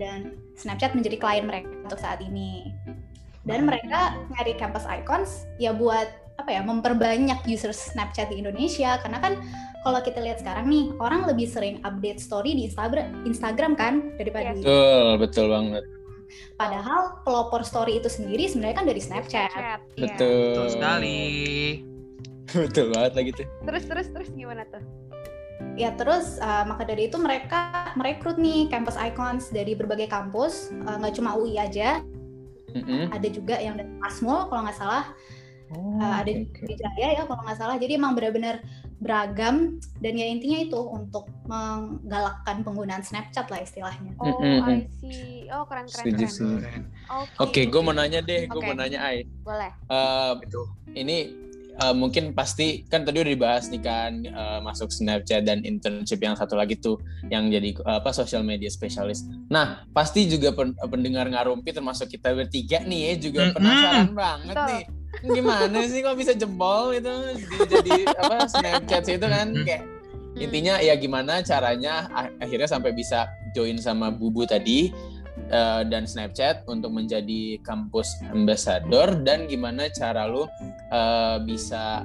dan 0.02 0.34
Snapchat 0.58 0.98
menjadi 0.98 1.22
klien 1.22 1.46
mereka 1.46 1.70
untuk 1.86 2.02
saat 2.02 2.26
ini. 2.26 2.74
Dan 3.48 3.64
mereka 3.64 4.14
nyari 4.36 4.54
campus 4.60 4.84
icons 4.84 5.48
ya 5.58 5.72
buat 5.72 6.06
apa 6.38 6.54
ya 6.54 6.62
memperbanyak 6.62 7.48
user 7.50 7.74
Snapchat 7.74 8.30
di 8.30 8.44
Indonesia 8.44 9.02
karena 9.02 9.18
kan 9.18 9.34
kalau 9.82 10.04
kita 10.04 10.22
lihat 10.22 10.44
sekarang 10.44 10.70
nih 10.70 10.94
orang 11.02 11.26
lebih 11.26 11.50
sering 11.50 11.82
update 11.82 12.22
story 12.22 12.54
di 12.54 12.70
Instagram 12.70 13.26
Instagram 13.26 13.74
kan 13.74 14.14
daripada 14.20 14.54
Yes. 14.54 14.62
di 14.62 14.62
Betul, 14.62 15.08
betul 15.18 15.46
banget. 15.50 15.84
padahal 16.60 17.24
pelopor 17.24 17.64
story 17.64 17.98
itu 17.98 18.12
sendiri 18.12 18.52
sebenarnya 18.52 18.84
kan 18.84 18.86
dari 18.86 19.00
Snapchat. 19.02 19.48
Snapchat. 19.50 19.80
iya. 19.96 20.04
Betul. 20.06 20.44
Betul 20.54 20.68
sekali. 20.76 21.20
Betul 22.68 22.86
banget 22.92 23.14
lagi 23.16 23.32
tuh. 23.34 23.48
Terus 23.64 23.84
terus 23.88 24.08
terus 24.12 24.30
gimana 24.32 24.64
tuh? 24.68 24.84
Ya 25.74 25.90
terus 25.94 26.38
uh, 26.38 26.64
maka 26.70 26.86
dari 26.86 27.10
itu 27.10 27.18
mereka 27.18 27.90
merekrut 27.98 28.38
nih 28.38 28.70
campus 28.70 28.94
icons 28.94 29.50
dari 29.50 29.74
berbagai 29.74 30.06
kampus 30.06 30.70
uh, 30.86 31.02
nggak 31.02 31.18
cuma 31.18 31.34
UI 31.34 31.58
aja 31.58 32.02
Mm-mm. 32.76 33.08
ada 33.16 33.28
juga 33.32 33.56
yang 33.58 33.80
dari 33.80 33.88
Asmul 34.04 34.52
kalau 34.52 34.68
nggak 34.68 34.76
salah 34.78 35.06
Oh, 35.68 36.00
Uh, 36.00 36.24
ada 36.24 36.32
oke, 36.32 36.48
oke. 36.48 36.64
di 36.64 36.80
Jaya 36.80 37.08
ya 37.12 37.24
kalau 37.28 37.44
nggak 37.44 37.60
salah. 37.60 37.76
Jadi 37.76 38.00
emang 38.00 38.16
benar-benar 38.16 38.64
beragam 39.04 39.84
dan 40.00 40.14
ya 40.16 40.24
intinya 40.24 40.64
itu 40.64 40.80
untuk 40.80 41.28
menggalakkan 41.44 42.64
penggunaan 42.64 43.04
Snapchat 43.04 43.52
lah 43.52 43.60
istilahnya. 43.60 44.16
Oh, 44.16 44.40
I 44.64 44.88
see. 45.04 45.52
Oh, 45.52 45.68
keren 45.68 45.92
keren 45.92 46.06
Setuju 46.08 46.24
keren. 46.24 46.32
sih. 46.32 46.54
Keren. 46.64 46.84
Oke, 47.44 47.62
gue 47.68 47.82
mau 47.84 47.92
nanya 47.92 48.24
deh, 48.24 48.48
gue 48.48 48.56
Oke. 48.56 48.64
mau 48.64 48.80
nanya 48.80 49.00
Ai. 49.04 49.28
Boleh. 49.44 49.72
Eh, 49.92 50.32
Itu. 50.48 50.62
ini 50.96 51.18
eh, 51.78 51.94
mungkin 51.94 52.34
pasti 52.34 52.84
kan 52.86 53.06
tadi 53.06 53.22
udah 53.22 53.34
dibahas 53.34 53.70
nih 53.70 53.82
kan 53.82 54.12
eh, 54.22 54.60
masuk 54.62 54.90
Snapchat 54.90 55.46
dan 55.46 55.62
internship 55.62 56.18
yang 56.18 56.34
satu 56.34 56.58
lagi 56.58 56.76
tuh 56.76 56.98
yang 57.30 57.48
jadi 57.48 57.72
eh, 57.74 57.96
apa 57.98 58.12
social 58.12 58.42
media 58.42 58.68
spesialis. 58.68 59.24
Nah 59.48 59.86
pasti 59.92 60.26
juga 60.26 60.52
pen- 60.52 60.76
pendengar 60.76 61.26
ngarumpi 61.28 61.72
termasuk 61.72 62.10
kita 62.10 62.34
bertiga 62.34 62.82
nih 62.82 63.00
ya 63.02 63.14
juga 63.18 63.42
Mm-mm. 63.48 63.56
penasaran 63.56 64.10
banget 64.12 64.56
Betul. 64.56 64.70
nih 64.70 64.84
gimana 65.18 65.78
sih 65.88 66.00
kok 66.02 66.14
bisa 66.14 66.34
jebol 66.34 66.94
itu 66.94 67.10
di- 67.34 67.70
jadi 67.70 67.94
apa 68.22 68.46
Snapchat 68.46 69.04
itu 69.08 69.26
kan 69.26 69.50
kayak 69.66 69.84
Hmm. 70.28 70.46
intinya 70.46 70.78
ya 70.78 70.94
gimana 70.94 71.42
caranya 71.42 72.06
ah- 72.14 72.30
akhirnya 72.38 72.70
sampai 72.70 72.94
bisa 72.94 73.26
join 73.58 73.82
sama 73.82 74.14
Bubu 74.14 74.46
tadi 74.46 74.94
eh, 75.48 75.82
dan 75.86 76.04
Snapchat 76.04 76.64
untuk 76.66 76.92
menjadi 76.92 77.60
kampus 77.62 78.08
ambassador 78.30 79.16
dan 79.22 79.46
gimana 79.46 79.88
cara 79.90 80.28
lu 80.28 80.46
eh, 80.92 81.38
bisa 81.42 82.04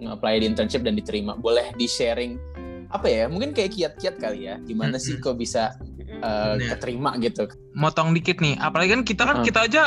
nge-apply 0.00 0.40
di 0.40 0.46
internship 0.48 0.80
dan 0.80 0.96
diterima 0.96 1.36
boleh 1.36 1.72
di 1.74 1.84
sharing 1.84 2.40
apa 2.88 3.06
ya 3.06 3.24
mungkin 3.28 3.52
kayak 3.52 3.70
kiat-kiat 3.70 4.16
kali 4.16 4.48
ya 4.48 4.56
gimana 4.60 4.96
sih 4.96 5.14
Mm-mm. 5.14 5.22
kok 5.22 5.36
bisa 5.36 5.76
Mm-mm. 5.78 6.24
eh, 6.24 6.54
Bener. 6.56 6.68
keterima 6.74 7.10
gitu 7.18 7.46
Motong 7.70 8.10
dikit 8.10 8.40
nih. 8.40 8.58
Apalagi 8.58 8.90
kan 8.90 9.02
kita 9.04 9.22
kan 9.22 9.36
Uh-uh. 9.40 9.46
kita 9.46 9.60
aja 9.62 9.82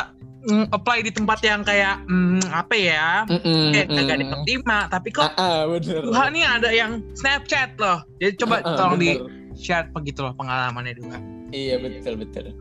mm, 0.47 0.71
apply 0.71 1.03
di 1.03 1.11
tempat 1.11 1.43
yang 1.43 1.61
kayak 1.61 1.99
mm, 2.07 2.47
apa 2.47 2.73
ya? 2.73 3.07
Kayak 3.27 3.87
kagak 3.91 4.17
diterima, 4.23 4.77
tapi 4.87 5.09
kok 5.11 5.27
ah, 5.27 5.35
ah, 5.35 5.59
bener 5.67 5.99
Duha 5.99 6.25
nih 6.31 6.43
ada 6.47 6.69
yang 6.71 7.03
Snapchat 7.11 7.75
loh. 7.75 8.07
Jadi 8.23 8.39
coba 8.39 8.63
Ah, 8.63 8.71
ah, 8.71 8.75
tolong 8.79 8.97
di 8.97 9.19
bener. 9.19 9.27
share 9.53 9.91
begitu 9.91 10.23
loh 10.23 10.31
pengalamannya 10.33 10.95
Duha. 10.95 11.19
Iya 11.53 11.77
betul 11.77 12.17
betul. 12.17 12.57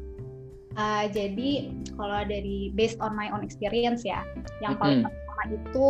Uh, 0.72 1.04
jadi 1.12 1.72
kalau 1.96 2.24
dari 2.28 2.72
based 2.72 2.96
on 3.00 3.12
my 3.12 3.28
own 3.32 3.44
experience 3.44 4.04
ya, 4.04 4.24
yang 4.64 4.76
paling 4.80 5.04
Mm-mm. 5.04 5.12
pertama 5.12 5.42
itu 5.52 5.88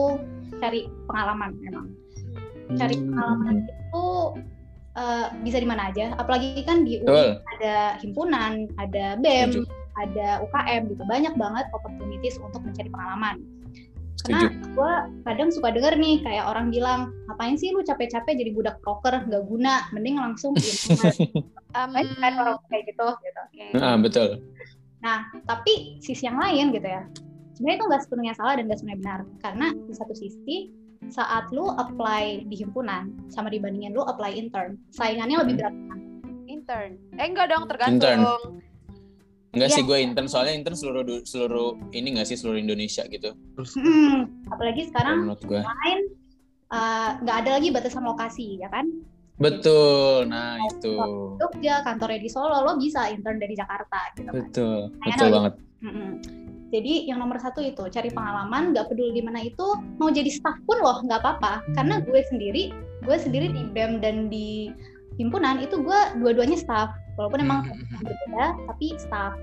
cari 0.58 0.80
pengalaman 1.10 1.50
memang. 1.58 1.86
Cari 2.78 2.94
Hmm. 2.98 3.06
pengalaman 3.10 3.56
itu 3.68 4.06
uh, 4.98 5.26
bisa 5.42 5.58
di 5.62 5.68
mana 5.68 5.90
aja. 5.90 6.14
Apalagi 6.18 6.62
kan 6.66 6.82
di 6.82 7.02
UI 7.02 7.36
ada 7.58 7.98
himpunan, 8.02 8.70
ada 8.78 9.18
BEM, 9.18 9.50
Setuju. 9.54 9.70
ada 10.02 10.26
UKM 10.46 10.82
gitu. 10.94 11.02
Banyak 11.06 11.34
banget 11.36 11.66
opportunities 11.74 12.38
untuk 12.42 12.62
mencari 12.64 12.88
pengalaman. 12.90 13.42
Setuju. 14.22 14.46
Karena 14.46 14.70
gue 14.70 14.92
kadang 15.26 15.48
suka 15.50 15.68
denger 15.74 15.94
nih 15.98 16.22
kayak 16.22 16.44
orang 16.46 16.70
bilang, 16.70 17.10
ngapain 17.26 17.58
sih 17.58 17.74
lu 17.74 17.82
capek-capek 17.82 18.38
jadi 18.38 18.50
budak 18.54 18.76
broker, 18.78 19.26
nggak 19.26 19.42
guna, 19.50 19.90
mending 19.90 20.16
langsung. 20.16 20.54
Um, 21.74 21.90
kan 22.22 22.32
orang 22.38 22.58
kayak 22.70 22.84
gitu. 22.86 23.06
gitu. 23.10 23.40
oke. 23.42 23.66
Ah, 23.82 23.98
betul. 23.98 24.28
Nah, 25.02 25.26
tapi 25.50 25.98
sisi 25.98 26.30
yang 26.30 26.38
lain 26.38 26.70
gitu 26.70 26.86
ya, 26.86 27.02
sebenarnya 27.58 27.78
itu 27.82 27.86
nggak 27.90 28.02
sepenuhnya 28.06 28.34
salah 28.38 28.54
dan 28.54 28.70
nggak 28.70 28.78
sepenuhnya 28.78 29.00
benar. 29.02 29.20
Karena 29.42 29.66
di 29.74 29.94
satu 29.98 30.14
sisi, 30.14 30.70
saat 31.10 31.50
lu 31.50 31.66
apply 31.66 32.46
di 32.46 32.54
himpunan, 32.62 33.10
sama 33.26 33.50
dibandingin 33.50 33.90
lu 33.90 34.06
apply 34.06 34.30
intern, 34.38 34.78
saingannya 34.94 35.42
lebih 35.42 35.58
Hmm. 35.58 35.62
berat. 35.66 35.74
kan? 35.74 35.98
Intern. 36.46 36.90
Eh 37.18 37.26
enggak 37.26 37.50
dong, 37.50 37.66
tergantung. 37.66 38.62
Enggak 39.52 39.68
Iya. 39.68 39.76
sih 39.76 39.82
gue 39.84 39.98
intern 40.00 40.28
soalnya 40.28 40.54
intern 40.56 40.76
seluruh 40.76 41.04
seluruh 41.28 41.76
ini 41.92 42.16
nggak 42.16 42.24
sih 42.24 42.40
seluruh 42.40 42.56
Indonesia 42.56 43.04
gitu. 43.04 43.36
Terus 43.36 43.70
Hmm, 43.76 44.32
apalagi 44.48 44.88
sekarang 44.88 45.28
menurut 45.28 45.44
gue. 45.44 45.60
lain 45.60 45.98
eh, 46.72 47.08
nggak 47.20 47.36
ada 47.44 47.50
lagi 47.60 47.68
batasan 47.68 48.00
lokasi, 48.00 48.56
ya 48.56 48.72
kan? 48.72 48.88
Betul. 49.36 50.24
Nah, 50.24 50.56
itu. 50.56 50.96
Jogja, 51.36 51.84
kantornya 51.84 52.16
di 52.16 52.30
Solo, 52.30 52.64
lo 52.64 52.80
bisa 52.80 53.12
intern 53.12 53.36
dari 53.36 53.52
Jakarta 53.52 54.08
gitu 54.12 54.24
kan. 54.24 54.32
Betul. 54.32 54.78
Kayaknya 54.96 55.12
Betul 55.12 55.30
banget. 55.36 55.54
Mm-mm. 55.82 56.10
Jadi 56.72 56.92
yang 57.04 57.20
nomor 57.20 57.36
satu 57.36 57.60
itu 57.60 57.84
cari 57.92 58.08
pengalaman, 58.08 58.72
nggak 58.72 58.88
peduli 58.88 59.12
di 59.12 59.22
mana 59.24 59.44
itu, 59.44 59.66
mau 60.00 60.08
jadi 60.08 60.32
staff 60.32 60.56
pun 60.64 60.80
loh 60.80 61.04
nggak 61.04 61.20
apa-apa. 61.20 61.60
Karena 61.76 62.00
gue 62.00 62.20
sendiri, 62.24 62.72
gue 63.04 63.16
sendiri 63.20 63.52
di 63.52 63.68
BEM 63.68 64.00
dan 64.00 64.32
di 64.32 64.72
himpunan 65.20 65.60
itu 65.60 65.76
gue 65.76 66.00
dua-duanya 66.16 66.56
staff, 66.56 66.88
walaupun 67.16 67.40
emang 67.44 67.60
Mhm. 67.68 68.02
berbeda, 68.04 68.44
tapi 68.68 68.86
staff. 68.96 69.34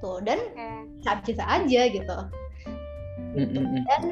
Tuh 0.00 0.24
dan 0.24 0.40
Oke. 0.56 1.12
bisa 1.28 1.44
aja 1.44 1.80
gitu. 1.92 2.18
Mm-mm. 3.36 3.84
Dan 3.84 4.02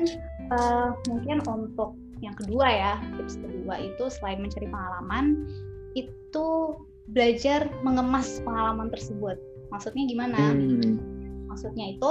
eh, 0.48 0.88
mungkin 1.08 1.44
untuk 1.48 1.96
yang 2.20 2.34
kedua 2.34 2.66
ya, 2.68 2.92
tips 3.16 3.38
kedua 3.40 3.78
itu 3.78 4.04
selain 4.10 4.42
mencari 4.42 4.68
pengalaman, 4.68 5.48
itu 5.96 6.76
belajar 7.12 7.72
mengemas 7.80 8.40
pengalaman 8.44 8.92
tersebut. 8.92 9.40
Maksudnya 9.72 10.04
gimana? 10.08 10.52
Hmm. 10.56 11.00
Maksudnya 11.48 11.96
itu 11.96 12.10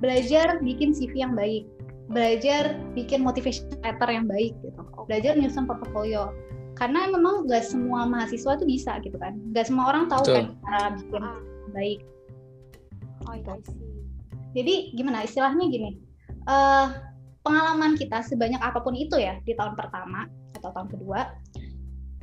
belajar 0.00 0.62
bikin 0.62 0.94
CV 0.94 1.24
yang 1.24 1.34
baik, 1.34 1.68
belajar 2.08 2.78
bikin 2.94 3.20
motivation 3.20 3.68
letter 3.84 4.08
yang 4.08 4.24
baik 4.24 4.56
gitu, 4.64 4.80
belajar 5.08 5.36
nyusun 5.36 5.68
portofolio. 5.68 6.32
Karena 6.78 7.10
memang 7.10 7.50
gak 7.50 7.66
semua 7.66 8.06
mahasiswa 8.06 8.54
tuh 8.54 8.62
bisa 8.62 9.02
gitu 9.02 9.18
kan, 9.18 9.34
gak 9.50 9.66
semua 9.66 9.90
orang 9.90 10.06
tahu 10.06 10.22
Betul. 10.22 10.34
kan 10.38 10.46
cara 10.62 10.82
bikin 10.94 11.22
Ah. 11.26 11.40
baik. 11.74 12.00
Oh 13.26 13.34
iya 13.34 13.54
sih. 13.66 13.76
Jadi 14.54 14.74
gimana 14.94 15.26
istilahnya 15.26 15.66
gini, 15.66 15.98
eh, 16.46 16.86
pengalaman 17.42 17.98
kita 17.98 18.22
sebanyak 18.22 18.62
apa 18.62 18.78
pun 18.78 18.94
itu 18.94 19.18
ya 19.18 19.42
di 19.42 19.52
tahun 19.58 19.74
pertama 19.74 20.30
atau 20.54 20.70
tahun 20.70 20.88
kedua, 20.94 21.20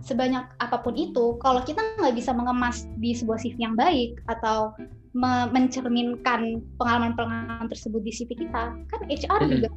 sebanyak 0.06 0.46
apa 0.62 0.78
pun 0.82 0.96
itu, 0.96 1.36
kalau 1.44 1.62
kita 1.66 1.82
nggak 2.00 2.16
bisa 2.16 2.32
mengemas 2.32 2.86
di 3.02 3.12
sebuah 3.12 3.42
CV 3.42 3.58
yang 3.58 3.76
baik 3.76 4.22
atau 4.30 4.72
me- 5.18 5.50
mencerminkan 5.50 6.62
pengalaman-pengalaman 6.78 7.68
tersebut 7.68 8.02
di 8.06 8.12
CV 8.14 8.48
kita, 8.48 8.76
kan 8.86 9.02
HR 9.10 9.42
Mm-mm. 9.46 9.52
juga 9.60 9.70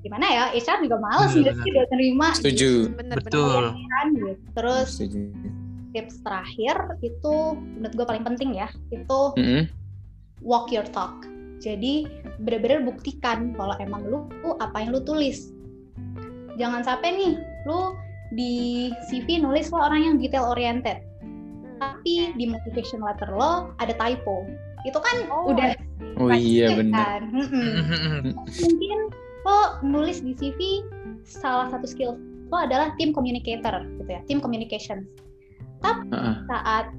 gimana 0.00 0.26
ya, 0.26 0.44
HR 0.50 0.80
juga 0.80 0.96
males 0.98 1.30
Benar, 1.30 1.40
nggak 1.42 1.56
sih 1.58 1.70
udah 1.70 1.86
terima 1.88 2.26
Setuju. 2.32 2.70
Bener-bener. 2.92 3.20
Betul. 3.26 3.64
kan 3.74 4.06
gitu. 4.14 4.44
Terus 4.52 4.88
Setuju. 4.90 5.20
tips 5.90 6.16
terakhir 6.22 6.74
itu 7.00 7.34
menurut 7.74 7.94
gue 7.94 8.06
paling 8.06 8.24
penting 8.24 8.50
ya, 8.54 8.68
itu 8.88 9.20
Mm-mm. 9.36 9.68
walk 10.40 10.68
your 10.68 10.86
talk. 10.86 11.12
Jadi 11.58 12.08
bener-bener 12.38 12.80
buktikan 12.82 13.52
kalau 13.52 13.76
emang 13.76 14.00
lu 14.02 14.24
apa 14.56 14.80
yang 14.80 14.92
lu 14.92 15.00
tulis. 15.00 15.52
Jangan 16.56 16.80
sampai 16.80 17.12
nih 17.12 17.32
lu 17.64 17.92
di 18.30 18.52
CV 19.04 19.40
nulis 19.40 19.68
lo 19.68 19.82
orang 19.82 20.00
yang 20.02 20.14
detail 20.16 20.48
oriented, 20.48 21.02
Hmm, 21.20 21.76
tapi 21.98 22.32
di 22.32 22.44
motivation 22.44 23.00
letter 23.00 23.28
lo 23.28 23.72
ada 23.76 23.92
typo. 23.92 24.48
Itu 24.82 24.96
kan 24.96 25.28
Oh, 25.28 25.52
udah. 25.52 25.76
Oh 26.16 26.28
iya 26.28 26.68
pasti 26.70 26.80
benar. 26.80 27.20
kan. 27.20 27.22
Mungkin 28.64 28.98
lo 29.46 29.80
nulis 29.80 30.20
di 30.20 30.36
CV 30.36 30.84
salah 31.24 31.70
satu 31.72 31.86
skill 31.88 32.16
lo 32.50 32.56
adalah 32.66 32.92
team 32.98 33.14
communicator 33.14 33.86
gitu 33.98 34.10
ya, 34.10 34.20
team 34.26 34.42
communication. 34.42 35.06
Heeh. 35.80 36.44
saat 36.44 36.92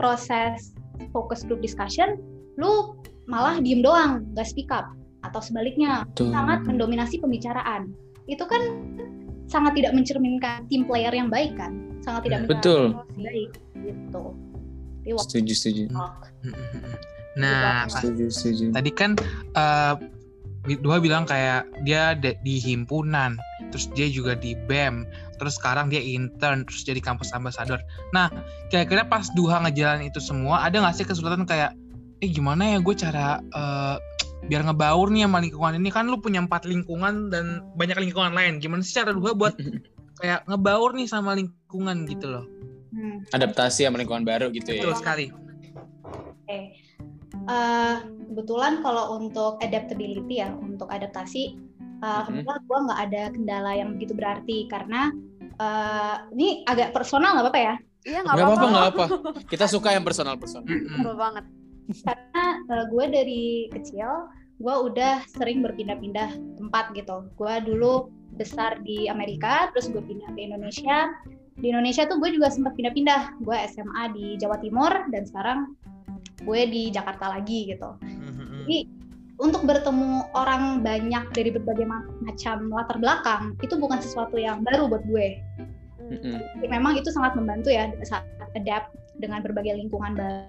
proses 0.00 0.72
focus 1.12 1.44
group 1.44 1.60
discussion, 1.60 2.16
lu 2.56 2.96
malah 3.28 3.60
diem 3.60 3.84
doang, 3.84 4.24
gak 4.32 4.48
speak 4.48 4.72
up. 4.72 4.88
Atau 5.22 5.44
sebaliknya, 5.44 6.08
Betul. 6.08 6.32
sangat 6.32 6.64
mendominasi 6.64 7.20
pembicaraan. 7.20 7.92
Itu 8.26 8.48
kan 8.48 8.62
sangat 9.52 9.76
tidak 9.78 9.92
mencerminkan 9.92 10.64
tim 10.72 10.88
player 10.88 11.12
yang 11.12 11.28
baik 11.28 11.52
kan? 11.60 11.76
Sangat 12.00 12.26
tidak 12.30 12.48
Betul. 12.48 12.96
mencerminkan 12.96 13.06
yang 13.12 13.22
baik 13.28 13.50
gitu. 13.84 14.24
Setuju, 15.18 15.52
setuju. 15.52 15.82
talk. 15.92 16.30
Nah, 17.36 17.84
Setuju, 17.90 18.28
setuju. 18.32 18.64
tadi 18.70 18.90
kan 18.92 19.10
eh 19.56 19.94
dua 20.62 21.02
bilang 21.02 21.26
kayak 21.26 21.66
dia 21.82 22.14
de- 22.14 22.38
di 22.46 22.62
himpunan, 22.62 23.34
terus 23.74 23.90
dia 23.98 24.06
juga 24.06 24.38
di 24.38 24.54
BEM, 24.54 25.02
terus 25.42 25.58
sekarang 25.58 25.90
dia 25.90 25.98
intern, 25.98 26.62
terus 26.62 26.86
jadi 26.86 27.02
kampus 27.02 27.34
ambassador. 27.34 27.82
Nah, 28.14 28.30
kira-kira 28.70 29.02
pas 29.02 29.26
Duha 29.34 29.58
ngejalanin 29.66 30.14
itu 30.14 30.22
semua, 30.22 30.62
ada 30.62 30.78
nggak 30.78 30.94
sih 30.94 31.06
kesulitan 31.06 31.42
kayak, 31.42 31.74
eh 32.22 32.30
gimana 32.30 32.76
ya 32.76 32.78
gue 32.78 32.94
cara 32.94 33.42
eh, 33.42 33.96
biar 34.46 34.62
ngebaur 34.66 35.10
nih 35.10 35.26
sama 35.26 35.38
lingkungan 35.42 35.74
ini 35.78 35.90
kan 35.90 36.06
lu 36.10 36.18
punya 36.18 36.42
empat 36.42 36.66
lingkungan 36.66 37.30
dan 37.30 37.66
banyak 37.74 37.98
lingkungan 37.98 38.34
lain. 38.34 38.62
Gimana 38.62 38.86
sih 38.86 38.94
cara 38.94 39.10
Duha 39.10 39.34
buat 39.34 39.54
kayak 40.22 40.46
ngebaur 40.46 40.94
nih 40.94 41.10
sama 41.10 41.34
lingkungan 41.34 42.06
gitu 42.06 42.30
loh? 42.30 42.46
Hmm. 42.94 43.26
Adaptasi 43.34 43.82
sama 43.86 43.98
lingkungan 43.98 44.22
baru 44.22 44.54
gitu 44.54 44.70
ya. 44.70 44.86
Betul 44.86 44.94
sekali. 44.94 45.26
Oke. 46.46 46.58
Eh, 47.32 47.96
kebetulan 48.32 48.80
kalau 48.84 49.18
untuk 49.18 49.60
adaptability 49.60 50.40
ya, 50.40 50.52
untuk 50.56 50.88
adaptasi, 50.88 51.56
uh, 52.00 52.24
alhamdulillah 52.24 52.60
gue 52.64 52.78
nggak 52.88 53.00
ada 53.10 53.22
kendala 53.36 53.70
yang 53.76 53.88
begitu 53.96 54.16
berarti 54.16 54.64
karena 54.72 55.12
eh, 55.60 56.16
ini 56.32 56.64
agak 56.64 56.96
personal 56.96 57.36
nggak 57.36 57.44
apa-apa 57.44 57.60
ya. 57.60 57.74
Iya 58.02 58.18
nggak 58.24 58.34
apa-apa, 58.34 58.52
apa-apa. 58.56 58.72
nggak 58.72 58.88
apa. 58.88 59.04
Kita 59.52 59.64
suka 59.68 59.92
yang 59.92 60.04
personal-personal. 60.04 60.64
Mm-mm. 60.64 61.04
Betul 61.04 61.16
banget. 61.20 61.44
karena 62.06 62.44
uh, 62.70 62.84
gue 62.88 63.04
dari 63.10 63.44
kecil 63.74 64.30
gue 64.62 64.74
udah 64.86 65.26
sering 65.26 65.60
berpindah-pindah 65.60 66.30
tempat 66.54 66.94
gitu 66.94 67.26
gue 67.34 67.54
dulu 67.66 68.06
besar 68.38 68.78
di 68.86 69.10
Amerika 69.10 69.68
terus 69.74 69.90
gue 69.90 69.98
pindah 69.98 70.30
ke 70.32 70.40
Indonesia 70.46 71.10
di 71.58 71.74
Indonesia 71.74 72.06
tuh 72.06 72.22
gue 72.22 72.30
juga 72.32 72.48
sempat 72.48 72.78
pindah-pindah 72.78 73.42
gue 73.42 73.56
SMA 73.74 74.04
di 74.14 74.26
Jawa 74.38 74.62
Timur 74.62 74.92
dan 75.10 75.26
sekarang 75.26 75.74
gue 76.42 76.60
di 76.68 76.82
Jakarta 76.90 77.32
lagi 77.38 77.72
gitu 77.72 77.96
Mm-mm. 78.02 78.66
jadi 78.66 78.78
untuk 79.42 79.66
bertemu 79.66 80.30
orang 80.38 80.84
banyak 80.86 81.24
dari 81.34 81.50
berbagai 81.50 81.82
ma- 81.82 82.06
macam 82.22 82.70
latar 82.70 82.98
belakang 83.02 83.58
itu 83.58 83.74
bukan 83.74 83.98
sesuatu 83.98 84.38
yang 84.38 84.62
baru 84.62 84.86
buat 84.90 85.02
gue 85.06 85.40
Hmm. 86.02 86.18
Mm-mm. 86.18 86.44
Jadi 86.60 86.66
memang 86.68 86.92
itu 86.98 87.08
sangat 87.08 87.32
membantu 87.38 87.72
ya 87.72 87.88
saat 88.04 88.26
adapt 88.52 88.92
dengan 89.16 89.40
berbagai 89.40 89.72
lingkungan 89.80 90.12
baru. 90.12 90.44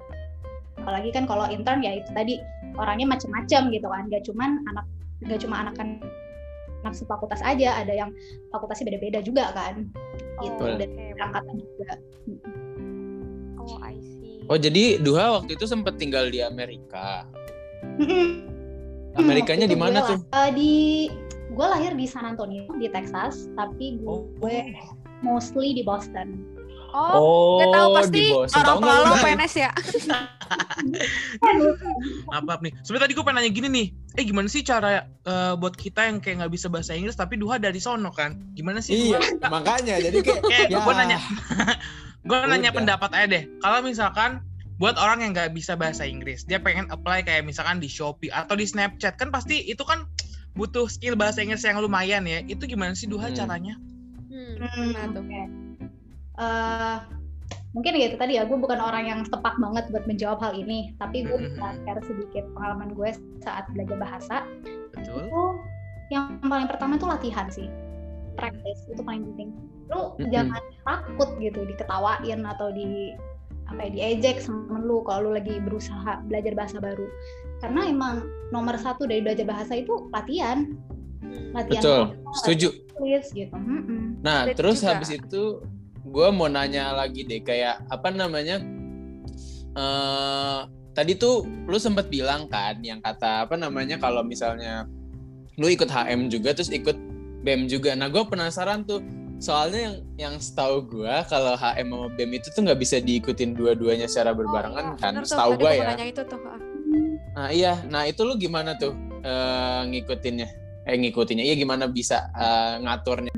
Apalagi 0.84 1.16
kan 1.16 1.24
kalau 1.24 1.48
intern 1.48 1.80
ya 1.80 2.04
itu 2.04 2.10
tadi 2.12 2.42
orangnya 2.76 3.08
macam-macam 3.08 3.72
gitu 3.72 3.88
kan, 3.88 4.04
gak 4.12 4.24
cuman 4.28 4.60
anak 4.68 4.86
gak 5.24 5.40
cuma 5.40 5.64
anak 5.64 5.78
kan 5.80 6.04
anak 6.84 7.00
sefakultas 7.00 7.40
aja, 7.48 7.80
ada 7.80 7.96
yang 7.96 8.12
fakultasnya 8.52 8.92
beda-beda 8.92 9.24
juga 9.24 9.56
kan, 9.56 9.88
gitu 10.44 10.64
Oh, 10.68 10.76
dan 10.76 10.90
oke. 10.92 11.22
angkatan 11.22 11.56
juga. 11.64 11.90
Oh. 14.46 14.54
Oh 14.54 14.58
jadi 14.58 14.98
Duha 14.98 15.36
waktu 15.36 15.54
itu 15.54 15.64
sempat 15.64 15.96
tinggal 15.96 16.28
di 16.28 16.40
Amerika. 16.40 17.24
Amerikanya 19.14 19.66
di 19.66 19.78
mana 19.78 20.02
tuh? 20.04 20.18
eh, 20.26 20.50
di 20.52 20.72
gue 21.50 21.68
lahir 21.70 21.94
di 21.94 22.04
San 22.04 22.26
Antonio 22.26 22.66
di 22.76 22.90
Texas, 22.90 23.46
tapi 23.54 24.02
Oh. 24.04 24.26
gue 24.38 24.74
mostly 25.22 25.72
di 25.72 25.82
Boston. 25.82 26.34
Oh, 26.94 27.58
nggak 27.58 27.74
tahu 27.74 27.88
pasti 27.98 28.24
orang 28.30 28.78
tua 28.78 28.96
lo? 29.02 29.14
PNS 29.18 29.54
ya. 29.58 29.72
Maaf, 32.30 32.44
maaf 32.46 32.62
nih. 32.62 32.70
Sebenarnya 32.82 33.10
tadi 33.10 33.14
gue 33.14 33.24
pengen 33.24 33.38
nanya 33.42 33.50
gini 33.50 33.68
nih. 33.68 33.88
Eh 34.14 34.24
gimana 34.24 34.46
sih 34.46 34.62
cara 34.62 35.02
eh, 35.02 35.54
buat 35.58 35.74
kita 35.74 36.06
yang 36.06 36.22
kayak 36.22 36.46
nggak 36.46 36.54
bisa 36.54 36.70
bahasa 36.70 36.94
Inggris 36.94 37.18
tapi 37.18 37.42
Duha 37.42 37.58
dari 37.58 37.82
sono 37.82 38.14
kan? 38.14 38.38
Gimana 38.54 38.78
sih? 38.78 39.10
Iya, 39.10 39.18
makanya 39.50 39.98
jadi 40.00 40.18
kayak 40.22 40.42
Kayak 40.46 40.68
ya. 40.70 40.78
gue 40.80 40.94
nanya. 40.94 41.18
gue 42.24 42.38
nanya 42.48 42.72
Udah. 42.72 42.78
pendapat 42.80 43.10
aja 43.14 43.28
deh. 43.30 43.44
Kalau 43.60 43.80
misalkan 43.84 44.32
buat 44.76 44.96
orang 44.98 45.22
yang 45.22 45.32
nggak 45.36 45.54
bisa 45.54 45.76
bahasa 45.76 46.04
Inggris, 46.04 46.44
dia 46.44 46.58
pengen 46.58 46.90
apply 46.90 47.22
kayak 47.22 47.44
misalkan 47.44 47.78
di 47.78 47.88
Shopee 47.88 48.32
atau 48.32 48.56
di 48.56 48.66
Snapchat 48.66 49.16
kan 49.16 49.30
pasti 49.30 49.62
itu 49.64 49.84
kan 49.84 50.08
butuh 50.54 50.86
skill 50.88 51.14
bahasa 51.14 51.44
Inggris 51.44 51.62
yang 51.62 51.80
lumayan 51.80 52.24
ya. 52.26 52.42
Itu 52.44 52.66
gimana 52.66 52.94
sih 52.94 53.06
Duha 53.06 53.30
Hmm. 53.30 53.38
caranya? 53.38 53.76
Hmm, 54.28 54.54
Hmm, 54.58 54.86
gimana 54.90 55.08
tuh? 55.12 55.22
oke. 55.22 55.42
Eh, 56.34 56.98
mungkin 57.74 57.92
gitu 57.98 58.16
tadi 58.18 58.38
ya, 58.38 58.46
gue 58.46 58.58
bukan 58.58 58.80
orang 58.82 59.06
yang 59.06 59.20
tepat 59.26 59.58
banget 59.62 59.86
buat 59.94 60.06
menjawab 60.06 60.40
hal 60.42 60.54
ini, 60.58 60.98
tapi 60.98 61.26
gue 61.26 61.38
Mhm. 61.38 61.46
bisa 61.54 61.66
share 61.86 62.02
sedikit 62.06 62.44
pengalaman 62.58 62.90
gue 62.94 63.10
saat 63.42 63.70
belajar 63.70 63.98
bahasa. 63.98 64.38
Betul. 64.94 65.30
Itu 65.30 65.42
yang 66.10 66.42
paling 66.42 66.66
pertama 66.70 66.98
tuh 66.98 67.10
latihan 67.10 67.50
sih, 67.50 67.70
practice 68.34 68.90
itu 68.90 69.02
paling 69.02 69.26
penting. 69.34 69.50
Lu 69.94 70.18
Mhm. 70.18 70.30
jangan 70.34 70.62
takut 70.82 71.30
gitu 71.38 71.62
diketawain 71.64 72.42
atau 72.44 72.74
di 72.74 73.14
apa 73.64 73.88
ya 73.88 73.90
diejek 74.12 74.44
sama 74.44 74.82
lu 74.82 75.06
kalau 75.08 75.32
lu 75.32 75.40
lagi 75.40 75.62
berusaha 75.62 76.20
belajar 76.28 76.54
bahasa 76.54 76.78
baru. 76.82 77.08
Karena 77.62 77.88
emang 77.88 78.16
nomor 78.52 78.76
satu 78.76 79.08
dari 79.08 79.24
belajar 79.24 79.48
bahasa 79.48 79.78
itu 79.78 80.10
latihan, 80.12 80.68
Hmm. 81.24 81.56
latihan 81.56 81.82
Betul, 81.82 82.02
ngomong, 82.20 82.36
setuju. 82.36 82.70
tulis 82.94 83.26
gitu. 83.32 83.56
Mm-mm. 83.56 84.20
Nah, 84.22 84.52
terus 84.52 84.84
juga. 84.84 84.90
habis 84.94 85.10
itu 85.16 85.64
gue 86.04 86.28
mau 86.30 86.46
nanya 86.46 86.92
lagi 86.94 87.24
deh, 87.24 87.40
kayak 87.40 87.86
apa 87.88 88.10
namanya? 88.10 88.60
eh 89.74 90.60
tadi 90.94 91.18
tuh 91.18 91.42
lu 91.66 91.82
sempat 91.82 92.06
bilang 92.06 92.46
kan, 92.46 92.78
yang 92.86 93.02
kata 93.02 93.50
apa 93.50 93.58
namanya 93.58 93.98
kalau 93.98 94.22
misalnya 94.22 94.86
lu 95.58 95.66
ikut 95.66 95.90
HM 95.90 96.30
juga, 96.30 96.54
terus 96.54 96.70
ikut 96.70 96.94
BEM 97.42 97.66
juga. 97.66 97.98
Nah, 97.98 98.08
gue 98.08 98.22
penasaran 98.26 98.86
tuh, 98.86 99.02
soalnya 99.44 99.80
yang 99.82 99.96
yang 100.16 100.36
setahu 100.40 100.88
gue 100.88 101.12
kalau 101.28 101.52
HM 101.54 101.84
sama 101.86 102.08
BEM 102.10 102.32
itu 102.34 102.48
tuh 102.48 102.64
nggak 102.64 102.80
bisa 102.80 102.98
diikutin 102.98 103.52
dua-duanya 103.52 104.08
secara 104.08 104.32
berbarengan 104.32 104.86
Oh, 104.86 104.96
iya, 104.96 105.02
kan? 105.04 105.14
tuh. 105.20 105.28
Setahu 105.28 105.52
gue 105.60 105.72
ya. 105.74 105.92
itu 106.00 106.24
tuh. 106.24 106.40
ah. 106.42 106.60
Nah 107.34 107.50
iya, 107.52 107.74
nah 107.86 108.06
itu 108.06 108.24
lu 108.24 108.38
gimana 108.38 108.80
tuh 108.80 108.96
eh, 109.20 109.82
ngikutinnya? 109.86 110.48
Eh 110.84 110.96
ngikutinnya, 110.96 111.44
iya 111.44 111.56
gimana 111.56 111.88
bisa 111.88 112.32
eh, 112.32 112.80
ngaturnya? 112.80 113.34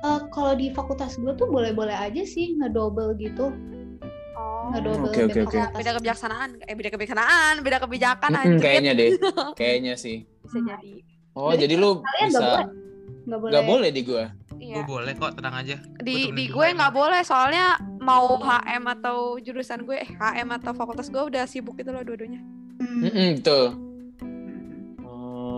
Eh, 0.00 0.20
kalau 0.30 0.52
di 0.54 0.70
fakultas 0.70 1.18
gue 1.18 1.32
tuh 1.34 1.46
boleh-boleh 1.46 1.92
aja 1.92 2.22
sih 2.24 2.54
ngedouble 2.54 3.18
gitu, 3.18 3.50
Oh. 4.32 4.70
ngedouble 4.70 5.10
Oke, 5.10 5.20
oke, 5.22 5.34
BEM 5.34 5.44
oke. 5.44 5.52
Ya, 5.52 5.66
fakultas. 5.66 5.76
beda 5.76 5.90
kebijaksanaan, 5.92 6.48
eh 6.62 6.74
beda 6.74 6.90
kebijaksanaan, 6.90 7.54
beda 7.60 7.78
kebijakan 7.82 8.30
anjir. 8.32 8.60
kayaknya 8.60 8.92
deh, 8.94 9.10
kayaknya 9.58 9.94
sih. 9.94 10.24
Bisa 10.40 10.58
jadi. 10.62 10.94
Oh 11.32 11.50
Jadi 11.50 11.62
jadi 11.66 11.74
lu 11.76 11.90
bisa 12.20 12.38
boleh, 12.40 12.66
nggak 13.26 13.38
boleh. 13.40 13.52
nggak 13.52 13.66
boleh 13.66 13.90
di 13.90 14.02
gua? 14.06 14.24
Iya. 14.60 14.74
Gue 14.76 14.84
boleh 14.86 15.12
kok, 15.16 15.32
tenang 15.40 15.54
aja. 15.56 15.76
Di 16.04 16.28
temenin 16.28 16.36
di 16.36 16.44
gue 16.52 16.66
nggak 16.76 16.92
boleh 16.92 17.20
soalnya 17.24 17.80
mau 18.00 18.36
HM 18.36 18.84
atau 19.00 19.40
jurusan 19.40 19.88
gue, 19.88 19.96
eh, 19.96 20.10
HM 20.20 20.48
atau 20.60 20.72
fakultas 20.76 21.08
gue 21.08 21.22
udah 21.22 21.48
sibuk 21.48 21.80
gitu 21.80 21.90
loh 21.90 22.04
dua-duanya. 22.04 22.40
Hmm. 22.80 23.00
Mm-mm, 23.08 23.28
betul. 23.40 23.89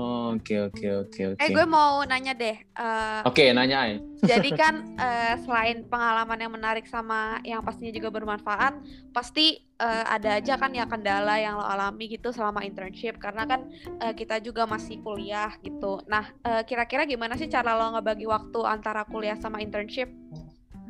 Oh 0.02 0.34
oke 0.34 0.54
oke 0.66 0.86
oke 1.06 1.22
oke. 1.34 1.38
Eh 1.38 1.48
gue 1.54 1.66
mau 1.70 2.02
nanya 2.02 2.34
deh, 2.34 2.58
eh, 2.58 3.20
Oke 3.22 3.54
nanya 3.54 3.86
ay. 3.86 3.92
jadi 4.30 4.50
kan 4.50 4.74
eh, 4.98 5.34
selain 5.46 5.86
pengalaman 5.86 6.38
yang 6.42 6.50
menarik 6.50 6.86
sama 6.90 7.38
yang 7.46 7.62
pastinya 7.62 7.94
juga 7.94 8.10
bermanfaat, 8.10 8.82
pasti 9.14 9.62
eh, 9.62 10.04
ada 10.10 10.42
aja 10.42 10.58
kan 10.58 10.74
ya 10.74 10.90
kendala 10.90 11.38
yang 11.38 11.54
lo 11.54 11.62
alami 11.62 12.10
gitu 12.10 12.34
selama 12.34 12.66
internship 12.66 13.22
karena 13.22 13.46
kan 13.46 13.62
eh, 14.02 14.14
kita 14.18 14.42
juga 14.42 14.66
masih 14.66 14.98
kuliah 15.06 15.54
gitu. 15.62 16.02
Nah, 16.10 16.26
eh, 16.42 16.62
kira-kira 16.66 17.06
gimana 17.06 17.38
sih 17.38 17.46
cara 17.46 17.78
lo 17.78 17.94
ngebagi 17.94 18.26
waktu 18.26 18.60
antara 18.66 19.06
kuliah 19.06 19.38
sama 19.38 19.62
internship? 19.62 20.10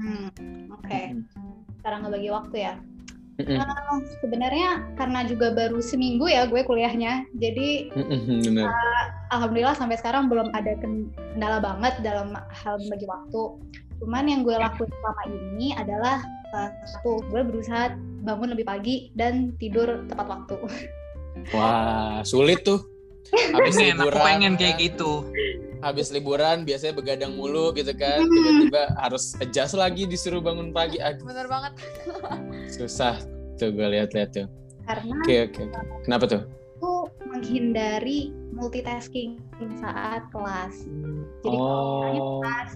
Hmm, 0.01 0.33
Oke, 0.73 1.21
cara 1.85 2.01
ngebagi 2.01 2.33
waktu 2.33 2.57
ya. 2.65 2.75
Mm-mm, 3.43 3.59
Eh, 3.59 3.99
sebenarnya 4.23 4.69
karena 4.95 5.27
juga 5.27 5.51
baru 5.51 5.83
seminggu 5.83 6.31
ya 6.31 6.47
gue 6.47 6.63
kuliahnya, 6.63 7.27
jadi 7.37 7.91
mm-mm, 7.91 8.47
Bener. 8.47 8.71
alhamdulillah 9.35 9.75
sampai 9.75 9.99
sekarang 9.99 10.31
belum 10.31 10.55
ada 10.55 10.79
kendala 10.79 11.59
banget 11.59 11.95
dalam 12.07 12.33
hal 12.51 12.79
membagi 12.79 13.07
waktu. 13.11 13.43
Cuman 14.03 14.25
yang 14.27 14.43
gue 14.43 14.55
lakuin 14.55 14.91
selama 14.91 15.23
ini 15.31 15.69
adalah 15.75 16.23
eh, 16.55 16.71
satu, 16.87 17.23
gue 17.31 17.43
berusaha 17.43 17.99
bangun 18.23 18.55
lebih 18.55 18.67
pagi 18.67 19.11
dan 19.19 19.55
tidur 19.59 20.07
tepat 20.07 20.27
waktu. 20.31 20.57
Wah 21.51 22.21
sulit 22.23 22.63
tuh. 22.63 22.92
Habis 23.31 23.75
Pengen, 23.75 23.97
aku 23.97 24.09
liburan, 24.09 24.23
pengen 24.23 24.53
kayak 24.57 24.77
kan. 24.77 24.85
gitu. 24.85 25.13
Habis 25.81 26.07
liburan 26.11 26.57
biasanya 26.63 26.95
begadang 26.95 27.33
mulu 27.33 27.71
gitu 27.73 27.91
kan. 27.93 28.23
Tiba-tiba 28.23 28.83
harus 28.97 29.35
adjust 29.39 29.75
lagi 29.75 30.05
disuruh 30.05 30.39
bangun 30.39 30.71
pagi. 30.71 30.99
Aduh 30.99 31.25
Bener 31.25 31.47
banget. 31.47 31.73
susah. 32.69 33.19
Tuh 33.57 33.69
gue 33.69 33.87
lihat-lihat 33.89 34.31
tuh. 34.33 34.47
Karena 34.83 35.15
Oke 35.17 35.37
oke. 35.47 35.63
Kenapa 36.03 36.25
tuh? 36.27 36.43
itu 36.75 36.95
menghindari 37.25 38.21
multitasking 38.53 39.39
saat 39.79 40.27
kelas. 40.29 40.75
Jadi 41.41 41.55
kalau 41.55 41.79
misalnya 41.79 42.21
Oh. 42.21 42.41
kelas, 42.43 42.71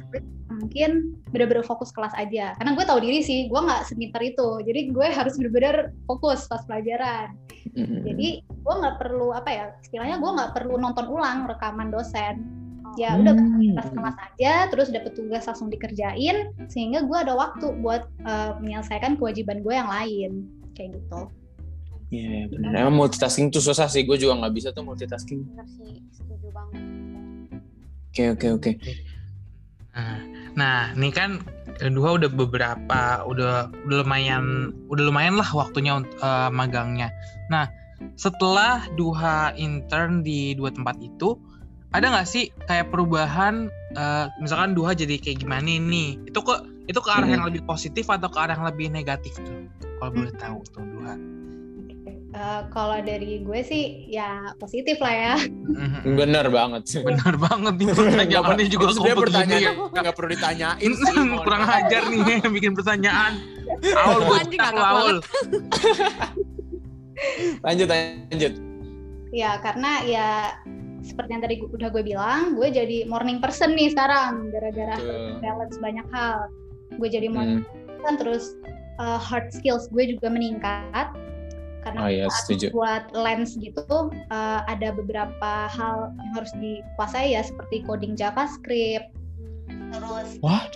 mungkin 0.47 0.91
bener-bener 1.29 1.67
fokus 1.67 1.91
kelas 1.91 2.15
aja. 2.15 2.55
Karena 2.55 2.79
gue 2.79 2.85
tahu 2.87 3.03
diri 3.03 3.19
sih, 3.21 3.51
gue 3.51 3.59
nggak 3.59 3.83
sepinter 3.83 4.23
itu. 4.25 4.63
Jadi 4.63 4.95
gue 4.95 5.07
harus 5.11 5.35
bener-bener 5.35 5.91
fokus 6.07 6.47
pas 6.47 6.63
pelajaran. 6.63 7.35
Mm-mm. 7.77 8.09
Jadi 8.09 8.29
gue 8.41 8.75
nggak 8.81 8.97
perlu 8.97 9.37
apa 9.37 9.51
ya, 9.53 9.65
istilahnya 9.85 10.17
gue 10.17 10.31
nggak 10.33 10.53
perlu 10.57 10.81
nonton 10.81 11.07
ulang 11.13 11.45
rekaman 11.45 11.93
dosen. 11.93 12.35
Oh. 12.83 12.97
Ya 12.97 13.21
udah 13.21 13.37
Hmm. 13.37 13.77
pas 13.77 13.89
kelas 13.93 14.17
aja, 14.17 14.53
terus 14.73 14.89
dapet 14.89 15.13
tugas 15.13 15.45
langsung 15.45 15.69
dikerjain, 15.69 16.57
sehingga 16.73 17.05
gue 17.05 17.19
ada 17.21 17.37
waktu 17.37 17.77
buat 17.85 18.09
eh, 18.25 18.53
menyelesaikan 18.65 19.21
kewajiban 19.21 19.61
gue 19.61 19.75
yang 19.77 19.93
lain, 19.93 20.49
kayak 20.73 20.97
gitu. 20.97 21.29
Iya 22.09 22.47
benar. 22.49 22.87
Emang 22.87 22.97
multitasking 23.03 23.51
tuh 23.51 23.59
susah 23.59 23.91
sih. 23.91 24.07
Gue 24.07 24.15
juga 24.15 24.39
nggak 24.39 24.55
bisa 24.55 24.69
tuh 24.71 24.87
multitasking. 24.87 25.43
Sih, 25.75 25.99
setuju 26.15 26.49
banget. 26.55 26.83
Oke 28.15 28.25
oke 28.33 28.47
oke. 28.57 28.71
Nah, 29.93 30.17
nah, 30.55 30.79
ini 30.95 31.11
kan 31.13 31.43
Duha 31.77 32.17
udah 32.17 32.31
beberapa, 32.33 33.21
udah 33.29 33.69
udah 33.85 33.97
lumayan, 34.01 34.73
udah 34.89 35.05
lumayan 35.13 35.37
lah 35.37 35.51
waktunya 35.53 36.01
eh, 36.01 36.49
magangnya. 36.49 37.13
Nah, 37.47 37.71
setelah 38.15 38.85
Duha 38.93 39.55
intern 39.55 40.21
di 40.21 40.53
dua 40.53 40.69
tempat 40.69 40.99
itu, 40.99 41.39
ada 41.91 42.11
nggak 42.11 42.27
sih 42.27 42.49
kayak 42.65 42.91
perubahan? 42.91 43.69
eh, 43.89 44.27
misalkan 44.39 44.77
Duha 44.77 44.93
jadi 44.93 45.17
kayak 45.17 45.41
gimana 45.41 45.65
nih? 45.65 46.21
Itu 46.25 46.41
ke 46.41 46.53
itu 46.85 47.01
ke 47.01 47.09
arah 47.09 47.25
Mhm. 47.25 47.33
yang 47.33 47.45
lebih 47.49 47.63
positif 47.65 48.05
atau 48.07 48.29
ke 48.29 48.37
arah 48.37 48.53
yang 48.53 48.69
lebih 48.69 48.91
negatif 48.91 49.33
tuh? 49.37 49.65
Kalau 49.97 50.11
boleh 50.13 50.35
tahu 50.37 50.61
tuh 50.69 50.85
Duha. 50.85 51.15
Eh, 52.37 52.63
kalau 52.69 53.01
dari 53.01 53.41
gue 53.41 53.61
sih 53.65 54.05
ya 54.07 54.53
positif 54.61 55.01
lah 55.01 55.15
ya. 55.17 55.35
Mhm. 55.49 56.13
Bener 56.13 56.53
banget 56.53 56.83
sih. 56.85 57.01
Bener 57.01 57.41
banget 57.41 57.75
nih 57.75 57.87
pertanyaannya 57.97 58.67
juga 58.69 58.87
kok 58.87 59.01
begini 59.01 59.17
pertanyaan 59.25 59.63
ya. 59.65 59.73
nggak 59.97 60.15
perlu 60.15 60.29
ditanyain 60.29 60.93
sih. 60.93 61.17
Kurang 61.41 61.63
maaf. 61.65 61.79
ajar 61.81 62.03
nih 62.13 62.21
bikin 62.61 62.77
pertanyaan. 62.77 63.33
Aul 63.97 64.21
gue 64.29 64.41
Aul. 64.77 65.17
Lanjut 67.65 67.89
lanjut. 67.89 68.53
Ya 69.35 69.59
karena 69.61 69.93
ya 70.07 70.29
seperti 71.03 71.31
yang 71.39 71.43
tadi 71.45 71.55
udah 71.63 71.89
gue 71.93 72.03
bilang, 72.03 72.55
gue 72.59 72.69
jadi 72.69 73.07
morning 73.07 73.39
person 73.39 73.75
nih 73.75 73.95
sekarang 73.95 74.51
gara-gara 74.51 74.97
balance 75.39 75.79
banyak 75.79 76.07
hal. 76.11 76.51
Gue 76.99 77.09
jadi 77.11 77.29
morning 77.31 77.63
Hmm. 77.63 77.69
person 78.01 78.15
terus 78.19 78.45
uh, 78.99 79.19
hard 79.19 79.51
skills 79.53 79.89
gue 79.93 80.17
juga 80.17 80.31
meningkat 80.31 81.09
karena 81.87 81.99
Oh 82.03 82.11
iya 82.11 82.27
saat 82.27 82.51
setuju. 82.51 82.67
buat 82.75 83.05
lens 83.15 83.55
gitu 83.55 83.87
uh, 83.87 84.61
ada 84.67 84.91
beberapa 84.91 85.71
hal 85.71 86.11
yang 86.19 86.31
harus 86.35 86.51
dikuasai 86.59 87.39
ya 87.39 87.47
seperti 87.47 87.87
coding 87.87 88.19
JavaScript 88.19 89.07
terus 89.95 90.43
Wah. 90.43 90.67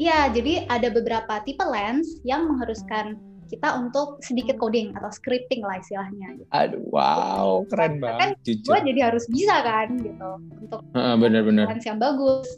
ya 0.00 0.32
jadi 0.32 0.64
ada 0.72 0.88
beberapa 0.88 1.44
tipe 1.44 1.60
lens 1.60 2.24
yang 2.24 2.48
mengharuskan 2.48 3.20
kita 3.48 3.76
untuk 3.78 4.18
sedikit 4.24 4.56
coding 4.56 4.92
atau 4.96 5.10
scripting 5.12 5.62
lah 5.62 5.78
istilahnya 5.80 6.40
gitu. 6.40 6.48
Aduh, 6.52 6.84
wow, 6.90 7.64
keren 7.68 7.98
Kan 7.98 8.02
banget. 8.02 8.36
Jujur. 8.44 8.74
gue 8.74 8.78
jadi 8.92 9.00
harus 9.12 9.24
bisa 9.28 9.56
kan 9.64 9.88
gitu 10.00 10.30
untuk 10.64 10.80
Heeh, 10.96 11.14
Bener-bener. 11.20 11.64
lens 11.68 11.84
yang 11.84 12.00
bagus 12.00 12.48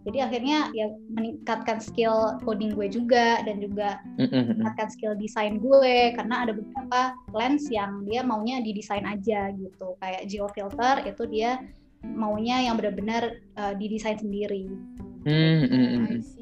jadi 0.00 0.32
akhirnya 0.32 0.72
ya 0.72 0.88
meningkatkan 1.12 1.76
skill 1.76 2.40
coding 2.40 2.72
gue 2.72 2.88
juga 2.88 3.44
dan 3.44 3.60
juga 3.60 4.00
meningkatkan 4.16 4.88
skill 4.88 5.12
desain 5.20 5.60
gue 5.60 6.16
karena 6.16 6.48
ada 6.48 6.56
beberapa 6.56 7.12
lens 7.36 7.68
yang 7.68 8.00
dia 8.08 8.24
maunya 8.24 8.64
didesain 8.64 9.04
aja 9.04 9.52
gitu 9.52 10.00
kayak 10.00 10.24
geofilter 10.24 11.04
itu 11.04 11.22
dia 11.28 11.60
maunya 12.00 12.64
yang 12.64 12.80
benar-benar 12.80 13.44
uh, 13.60 13.76
didesain 13.76 14.16
sendiri 14.16 14.72
Mm, 15.20 15.68
mm, 15.68 15.68
mm, 15.68 16.00
I 16.00 16.16
mm. 16.16 16.22
see. 16.24 16.39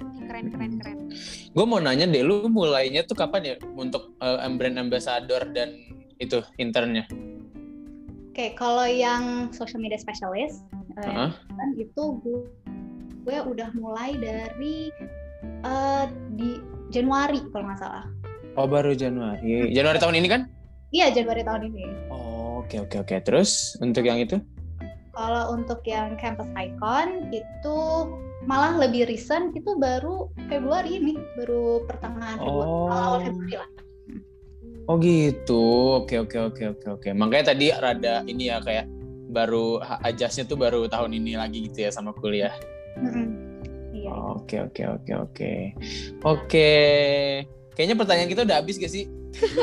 Keren, 0.00 0.46
keren, 0.50 0.72
keren. 0.80 0.98
Gue 1.52 1.64
mau 1.66 1.82
nanya 1.82 2.06
deh, 2.08 2.22
lu 2.24 2.46
mulainya 2.48 3.04
tuh 3.04 3.18
kapan 3.18 3.54
ya 3.54 3.54
untuk 3.76 4.16
uh, 4.24 4.40
brand 4.56 4.78
ambassador 4.80 5.44
dan 5.52 5.76
itu 6.20 6.40
internnya? 6.60 7.08
oke 8.40 8.56
kalau 8.56 8.86
yang 8.88 9.52
social 9.52 9.82
media 9.82 10.00
specialist 10.00 10.64
uh, 10.96 11.04
Heeh. 11.04 11.30
kan 11.34 11.68
itu 11.76 12.02
gue, 12.24 12.40
gue 13.26 13.38
udah 13.42 13.68
mulai 13.76 14.16
dari 14.16 14.88
uh, 15.66 16.08
di 16.40 16.56
Januari 16.88 17.44
kalau 17.52 17.68
nggak 17.68 17.80
salah 17.84 18.06
Oh 18.58 18.66
baru 18.66 18.98
Januari. 18.98 19.70
Januari 19.70 20.02
tahun 20.02 20.18
ini 20.18 20.26
kan? 20.26 20.50
Iya 20.90 21.14
Januari 21.14 21.46
tahun 21.46 21.70
ini. 21.70 21.86
Oh, 22.10 22.66
oke 22.66 22.82
oke 22.82 23.06
oke. 23.06 23.14
Terus 23.22 23.78
untuk 23.78 24.02
yang 24.02 24.18
itu? 24.18 24.42
Kalau 25.14 25.54
untuk 25.54 25.86
yang 25.86 26.18
campus 26.18 26.50
icon 26.58 27.30
itu 27.30 27.78
malah 28.44 28.80
lebih 28.80 29.04
recent 29.04 29.52
itu 29.52 29.76
baru 29.76 30.28
Februari 30.48 30.96
ini, 30.96 31.14
baru 31.36 31.84
pertengahan 31.84 32.36
Februari, 32.40 32.68
Oh. 32.70 32.88
awal 32.88 33.18
Februari 33.24 33.54
lah. 33.56 33.68
Oh 34.88 34.96
gitu. 34.98 35.62
Oke 36.02 36.18
oke 36.18 36.36
oke 36.50 36.62
oke 36.74 36.86
oke. 36.98 37.08
Makanya 37.14 37.54
tadi 37.54 37.70
rada 37.70 38.26
ini 38.26 38.50
ya 38.50 38.58
kayak 38.58 38.90
baru 39.30 39.78
ajasnya 40.02 40.50
tuh 40.50 40.58
baru 40.58 40.90
tahun 40.90 41.14
ini 41.14 41.38
lagi 41.38 41.70
gitu 41.70 41.86
ya 41.86 41.90
sama 41.94 42.10
kuliah. 42.10 42.50
Iya. 43.94 44.10
Oke 44.34 44.58
oke 44.58 44.82
oke 44.82 45.12
oke. 45.14 45.52
Oke. 46.26 46.70
Kayaknya 47.70 47.96
pertanyaan 47.96 48.30
kita 48.34 48.42
udah 48.42 48.56
habis 48.58 48.82
gak 48.82 48.90
sih? 48.90 49.06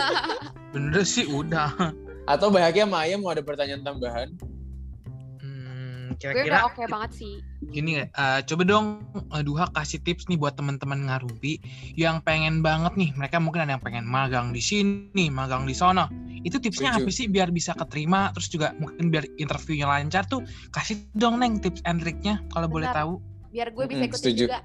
Bener 0.73 1.03
sih 1.03 1.27
udah. 1.27 1.75
Atau 2.23 2.47
Bahagia 2.47 2.87
Maya 2.87 3.19
mau 3.19 3.27
ada 3.31 3.43
pertanyaan 3.43 3.83
tambahan? 3.83 4.31
Hmm, 6.07 6.15
gue 6.15 6.19
kira-kira 6.23 6.55
udah 6.55 6.65
oke 6.71 6.83
banget 6.87 7.11
sih 7.19 7.33
gini 7.67 7.91
eh, 7.99 8.39
coba 8.47 8.63
dong 8.63 8.85
eh, 9.35 9.43
Duha 9.43 9.67
kasih 9.75 9.99
tips 10.07 10.31
nih 10.31 10.39
buat 10.39 10.55
teman-teman 10.55 11.11
ngarumpi 11.11 11.59
yang 11.99 12.23
pengen 12.23 12.63
banget 12.63 12.95
nih 12.95 13.11
mereka 13.19 13.43
mungkin 13.43 13.67
ada 13.67 13.75
yang 13.75 13.83
pengen 13.83 14.07
magang 14.07 14.55
di 14.55 14.63
sini 14.63 15.27
magang 15.27 15.67
di 15.67 15.75
sono 15.75 16.07
itu 16.47 16.55
tipsnya 16.63 16.95
Setuju. 16.95 17.03
apa 17.03 17.11
sih 17.11 17.25
biar 17.27 17.49
bisa 17.51 17.75
keterima 17.75 18.31
terus 18.31 18.47
juga 18.47 18.71
mungkin 18.79 19.11
biar 19.11 19.27
interviewnya 19.35 19.87
lancar 19.89 20.23
tuh 20.31 20.47
kasih 20.71 20.95
dong 21.19 21.43
neng 21.43 21.59
tips 21.59 21.83
and 21.83 21.99
triknya 21.99 22.39
kalau 22.55 22.71
boleh 22.71 22.87
tahu 22.95 23.19
biar 23.51 23.73
gue 23.73 23.85
bisa 23.89 24.05
setuju. 24.15 24.45
juga. 24.47 24.59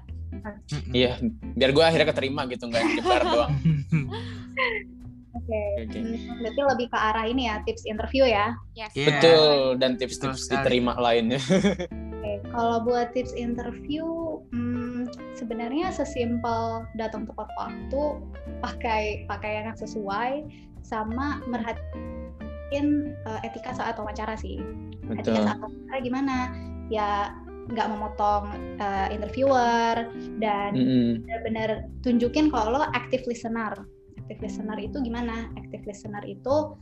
Iya, 0.91 1.21
biar 1.57 1.71
gue 1.77 1.83
akhirnya 1.85 2.07
keterima 2.09 2.49
gitu 2.49 2.65
nggak 2.65 2.81
nyebar 2.81 3.21
doang. 3.21 3.53
Oke. 5.33 5.63
Oke. 5.81 5.99
Hmm, 5.99 6.41
Berarti 6.45 6.61
lebih 6.61 6.87
ke 6.93 6.97
arah 6.97 7.25
ini 7.25 7.49
ya 7.49 7.55
tips 7.65 7.83
interview 7.89 8.23
ya. 8.29 8.53
yes 8.77 8.93
Iya. 8.93 9.07
Betul 9.17 9.49
dan 9.81 9.97
tips-tips 9.97 10.45
diterima 10.49 10.93
lainnya. 11.01 11.41
Oke, 12.23 12.39
kalau 12.53 12.77
buat 12.85 13.11
tips 13.17 13.33
interview, 13.33 14.05
hmm, 14.53 15.09
sebenarnya 15.35 15.91
sesimpel 15.91 16.85
datang 16.95 17.25
tepat 17.27 17.49
waktu, 17.57 18.01
pakai 18.61 19.25
pakaian 19.27 19.73
yang 19.73 19.79
sesuai, 19.79 20.45
sama 20.85 21.41
merhatiin 21.49 23.17
uh, 23.25 23.39
etika 23.43 23.73
saat 23.73 23.97
wawancara 23.97 24.37
sih. 24.37 24.61
Etika 25.09 25.33
Betul. 25.33 25.43
saat 25.49 25.59
wawancara 25.59 25.97
gimana? 25.99 26.35
Ya 26.87 27.33
nggak 27.71 27.87
memotong 27.95 28.51
uh, 28.79 29.07
interviewer 29.07 30.11
dan 30.43 30.75
Mm-mm. 30.75 31.23
benar-benar 31.23 31.69
tunjukin 32.03 32.51
kalau 32.51 32.75
lo 32.75 32.87
active 32.91 33.23
listener. 33.23 33.71
Active 34.23 34.39
listener 34.39 34.77
itu 34.79 34.97
gimana? 35.03 35.51
Active 35.59 35.83
listener 35.83 36.23
itu 36.23 36.79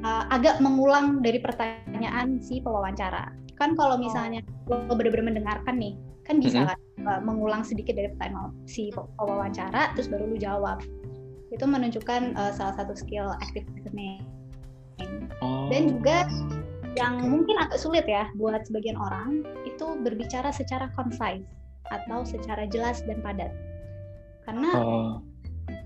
uh, 0.00 0.24
agak 0.32 0.64
mengulang 0.64 1.20
dari 1.20 1.36
pertanyaan 1.36 2.40
si 2.40 2.64
pewawancara. 2.64 3.28
Kan 3.60 3.76
kalau 3.76 4.00
misalnya 4.00 4.40
lo 4.66 4.96
benar-benar 4.96 5.36
mendengarkan 5.36 5.76
nih, 5.76 5.94
kan 6.24 6.40
bisa 6.40 6.64
Mhm. 6.64 6.68
kan 6.72 6.78
uh, 7.04 7.20
mengulang 7.20 7.62
sedikit 7.62 7.94
dari 8.00 8.08
pertanyaan 8.16 8.56
si 8.64 8.88
pewawancara, 8.96 9.92
terus 9.92 10.08
baru 10.08 10.24
lu 10.24 10.40
jawab. 10.40 10.80
Itu 11.52 11.68
menunjukkan 11.68 12.34
uh, 12.34 12.50
salah 12.50 12.74
satu 12.80 12.96
skill 12.96 13.30
active 13.44 13.68
listening. 13.76 14.24
Oh. 15.44 15.68
Dan 15.68 15.92
juga 16.00 16.24
yang 16.96 17.26
mungkin 17.26 17.58
agak 17.58 17.78
sulit 17.78 18.06
ya 18.06 18.30
buat 18.38 18.64
sebagian 18.70 18.94
orang 18.94 19.42
itu 19.66 19.98
berbicara 20.02 20.54
secara 20.54 20.88
concise 20.94 21.44
atau 21.92 22.24
secara 22.24 22.64
jelas 22.70 23.04
dan 23.04 23.20
padat. 23.20 23.52
Karena 24.48 24.70
Oh. 24.80 25.12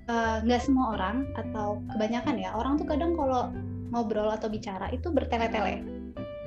Eh, 0.09 0.37
nggak 0.45 0.63
semua 0.65 0.97
orang 0.97 1.29
atau 1.37 1.79
kebanyakan 1.95 2.37
ya 2.41 2.51
orang 2.57 2.81
tuh 2.81 2.89
kadang 2.89 3.13
kalau 3.15 3.53
ngobrol 3.93 4.29
atau 4.29 4.49
bicara 4.49 4.89
itu 4.93 5.09
bertele-tele. 5.09 5.85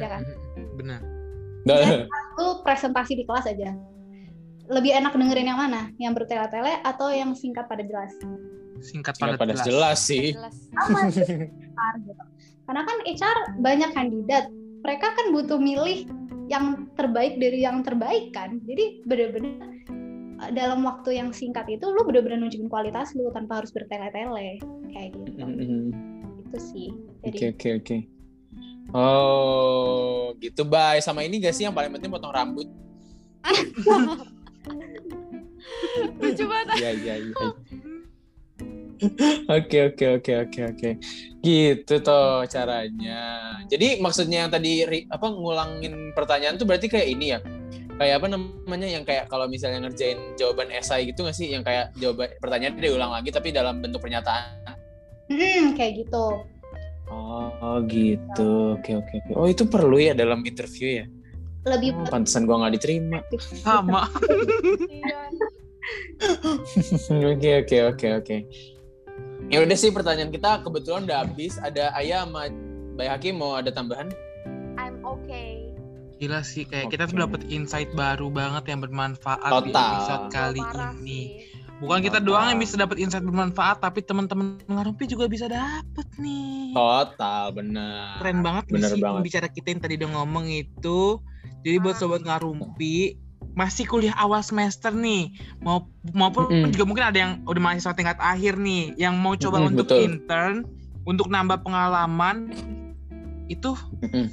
Ya 0.02 0.17
kan? 0.17 0.26
bener 0.78 1.02
Dah. 1.62 2.10
Itu 2.10 2.65
presentasi 2.65 3.21
di 3.21 3.24
kelas 3.26 3.45
aja. 3.45 3.78
Lebih 4.65 4.97
enak 4.97 5.13
dengerin 5.13 5.52
yang 5.52 5.62
mana? 5.62 5.93
Yang 6.02 6.24
bertele-tele 6.24 6.82
atau 6.82 7.13
yang 7.13 7.38
singkat 7.38 7.69
pada 7.69 7.86
jelas? 7.86 8.13
singkat 8.82 9.15
Nggak 9.15 9.38
padat 9.38 9.39
pada 9.39 9.54
jelas 9.54 9.67
jelas 9.69 10.00
sih. 10.02 10.26
Sama 10.34 11.08
gitu. 12.02 12.24
Karena 12.65 12.82
kan 12.84 12.97
HR 13.06 13.38
banyak 13.62 13.91
kandidat. 13.93 14.45
Mereka 14.82 15.08
kan 15.13 15.26
butuh 15.30 15.62
milih 15.62 16.10
yang 16.50 16.89
terbaik 16.97 17.38
dari 17.38 17.63
yang 17.63 17.86
terbaik 17.86 18.34
kan. 18.34 18.60
Jadi 18.65 19.06
bener-bener 19.06 19.62
dalam 20.52 20.84
waktu 20.84 21.18
yang 21.18 21.32
singkat 21.32 21.68
itu 21.72 21.86
lu 21.88 22.04
bener-bener 22.08 22.40
nunjukin 22.44 22.68
kualitas 22.68 23.16
lu 23.16 23.32
tanpa 23.32 23.64
harus 23.64 23.72
bertele-tele 23.72 24.60
kayak 24.92 25.10
gitu. 25.16 25.42
Mm-mm. 25.44 25.84
Itu 26.48 26.58
sih. 26.60 26.90
Oke 27.24 27.32
Jadi 27.32 27.38
oke 27.56 27.70
oke. 27.82 27.98
Oh, 28.92 30.36
gitu 30.44 30.68
bye. 30.68 31.00
Sama 31.00 31.24
ini 31.24 31.40
gak 31.40 31.56
sih 31.56 31.64
yang 31.64 31.76
paling 31.76 31.92
penting 31.96 32.12
potong 32.12 32.36
rambut? 32.36 32.68
lucu 36.22 36.46
banget 36.46 36.78
Iya 36.78 36.92
iya 36.98 37.16
iya. 37.22 37.48
Oke 39.50 39.78
oke 39.90 40.06
oke 40.22 40.32
oke 40.46 40.62
oke. 40.62 40.90
Gitu 41.42 41.96
toh 42.06 42.46
caranya. 42.46 43.22
Jadi 43.66 43.98
maksudnya 43.98 44.46
yang 44.46 44.52
tadi 44.54 44.86
apa 45.10 45.26
ngulangin 45.26 46.14
pertanyaan 46.14 46.62
tuh 46.62 46.70
berarti 46.70 46.86
kayak 46.86 47.10
ini 47.10 47.34
ya. 47.34 47.40
Kayak 48.02 48.18
apa 48.18 48.28
namanya 48.34 48.88
yang 48.90 49.06
kayak 49.06 49.30
kalau 49.30 49.46
misalnya 49.46 49.86
ngerjain 49.86 50.18
jawaban 50.34 50.74
esai 50.74 51.06
gitu 51.06 51.22
nggak 51.22 51.38
sih 51.38 51.54
yang 51.54 51.62
kayak 51.62 51.94
jawaban 52.02 52.34
pertanyaan 52.42 52.82
diulang 52.82 53.14
lagi 53.14 53.30
tapi 53.30 53.54
dalam 53.54 53.78
bentuk 53.78 54.02
pernyataan. 54.02 54.74
Hmm, 55.30 55.78
kayak 55.78 56.02
gitu. 56.02 56.42
Oh 57.14 57.78
gitu. 57.86 58.74
Oke 58.74 58.98
oke 58.98 59.14
oke. 59.22 59.32
Oh 59.38 59.46
itu 59.46 59.70
perlu 59.70 60.02
ya 60.02 60.18
dalam 60.18 60.42
interview 60.42 61.04
ya. 61.04 61.06
Lebih 61.62 61.94
Oh, 61.94 62.10
pantesan 62.10 62.50
gua 62.50 62.66
nggak 62.66 62.82
diterima. 62.82 63.22
sama. 63.62 64.10
Oke 67.12 67.50
oke 67.66 67.78
oke 67.90 68.08
oke. 68.22 68.38
Ya 69.50 69.60
udah 69.66 69.76
sih 69.76 69.92
pertanyaan 69.92 70.32
kita 70.32 70.62
kebetulan 70.64 71.04
udah 71.10 71.26
habis. 71.26 71.60
Ada 71.60 71.92
Ayah 71.98 72.24
sama 72.24 72.48
Bay 72.96 73.10
Hakim 73.10 73.42
mau 73.42 73.58
ada 73.58 73.74
tambahan? 73.74 74.14
I'm 74.80 75.02
okay 75.04 75.51
gila 76.22 76.40
sih 76.42 76.64
kayak 76.64 76.88
kita 76.88 77.04
tuh 77.06 77.18
Oke. 77.18 77.24
dapet 77.26 77.42
insight 77.50 77.90
baru 77.92 78.30
banget 78.30 78.70
yang 78.70 78.80
bermanfaat 78.80 79.42
di 79.42 79.74
Total. 79.74 79.90
episode 79.92 80.26
kali 80.30 80.62
Parah 80.62 80.94
ini 80.94 81.02
sih. 81.02 81.26
bukan 81.80 82.00
kita 82.00 82.18
Total. 82.20 82.28
doang 82.30 82.46
yang 82.48 82.60
bisa 82.62 82.76
dapet 82.78 82.98
insight 82.98 83.26
bermanfaat 83.26 83.82
tapi 83.82 84.00
teman-teman 84.02 84.62
ngarumpi 84.64 85.10
juga 85.10 85.26
bisa 85.26 85.50
dapet 85.50 86.06
nih 86.16 86.72
Total 86.72 87.50
benar. 87.50 88.22
keren 88.22 88.40
banget 88.40 88.64
Bener 88.70 88.90
sih 88.92 89.02
banget. 89.02 89.18
pembicara 89.18 89.48
kita 89.50 89.68
yang 89.68 89.82
tadi 89.82 89.94
udah 89.98 90.10
ngomong 90.16 90.46
itu 90.48 91.18
jadi 91.62 91.78
buat 91.80 91.98
Ah. 91.98 92.00
sobat 92.00 92.22
ngarumpi 92.22 93.18
masih 93.52 93.84
kuliah 93.84 94.14
awal 94.16 94.40
semester 94.40 94.94
nih 94.94 95.34
mau 95.60 95.90
maupun 96.08 96.48
Mm-mm. 96.48 96.70
juga 96.70 96.86
mungkin 96.86 97.04
ada 97.04 97.18
yang 97.20 97.32
udah 97.44 97.60
mahasiswa 97.60 97.92
tingkat 97.92 98.16
akhir 98.16 98.56
nih 98.56 98.94
yang 98.96 99.18
mau 99.18 99.34
coba 99.34 99.58
Mm-mm, 99.58 99.70
untuk 99.74 99.90
betul. 99.90 100.06
intern 100.06 100.56
untuk 101.04 101.28
nambah 101.28 101.60
pengalaman 101.60 102.54
itu 103.48 103.74
Mm-mm. 104.00 104.14
hmm, 104.14 104.28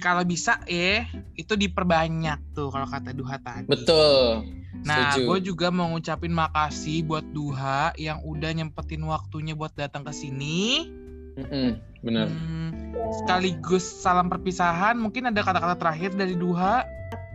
kalau 0.00 0.24
bisa 0.24 0.56
eh 0.64 1.04
itu 1.36 1.52
diperbanyak 1.52 2.56
tuh 2.56 2.72
kalau 2.72 2.88
kata 2.88 3.12
Duha 3.12 3.36
tadi 3.40 3.68
Betul. 3.68 4.44
Nah, 4.86 5.16
gue 5.18 5.38
juga 5.40 5.72
mau 5.72 5.88
ngucapin 5.90 6.30
makasih 6.30 7.02
buat 7.08 7.24
Duha 7.34 7.96
yang 7.98 8.22
udah 8.22 8.54
nyempetin 8.54 9.02
waktunya 9.08 9.56
buat 9.56 9.72
datang 9.74 10.04
ke 10.06 10.12
sini. 10.14 10.92
Mm-mm, 11.36 11.80
Benar. 12.06 12.30
Hmm, 12.30 12.94
sekaligus 13.24 13.82
salam 13.82 14.30
perpisahan. 14.30 14.94
Mungkin 15.00 15.32
ada 15.32 15.40
kata-kata 15.42 15.74
terakhir 15.80 16.14
dari 16.14 16.38
Duha. 16.38 16.86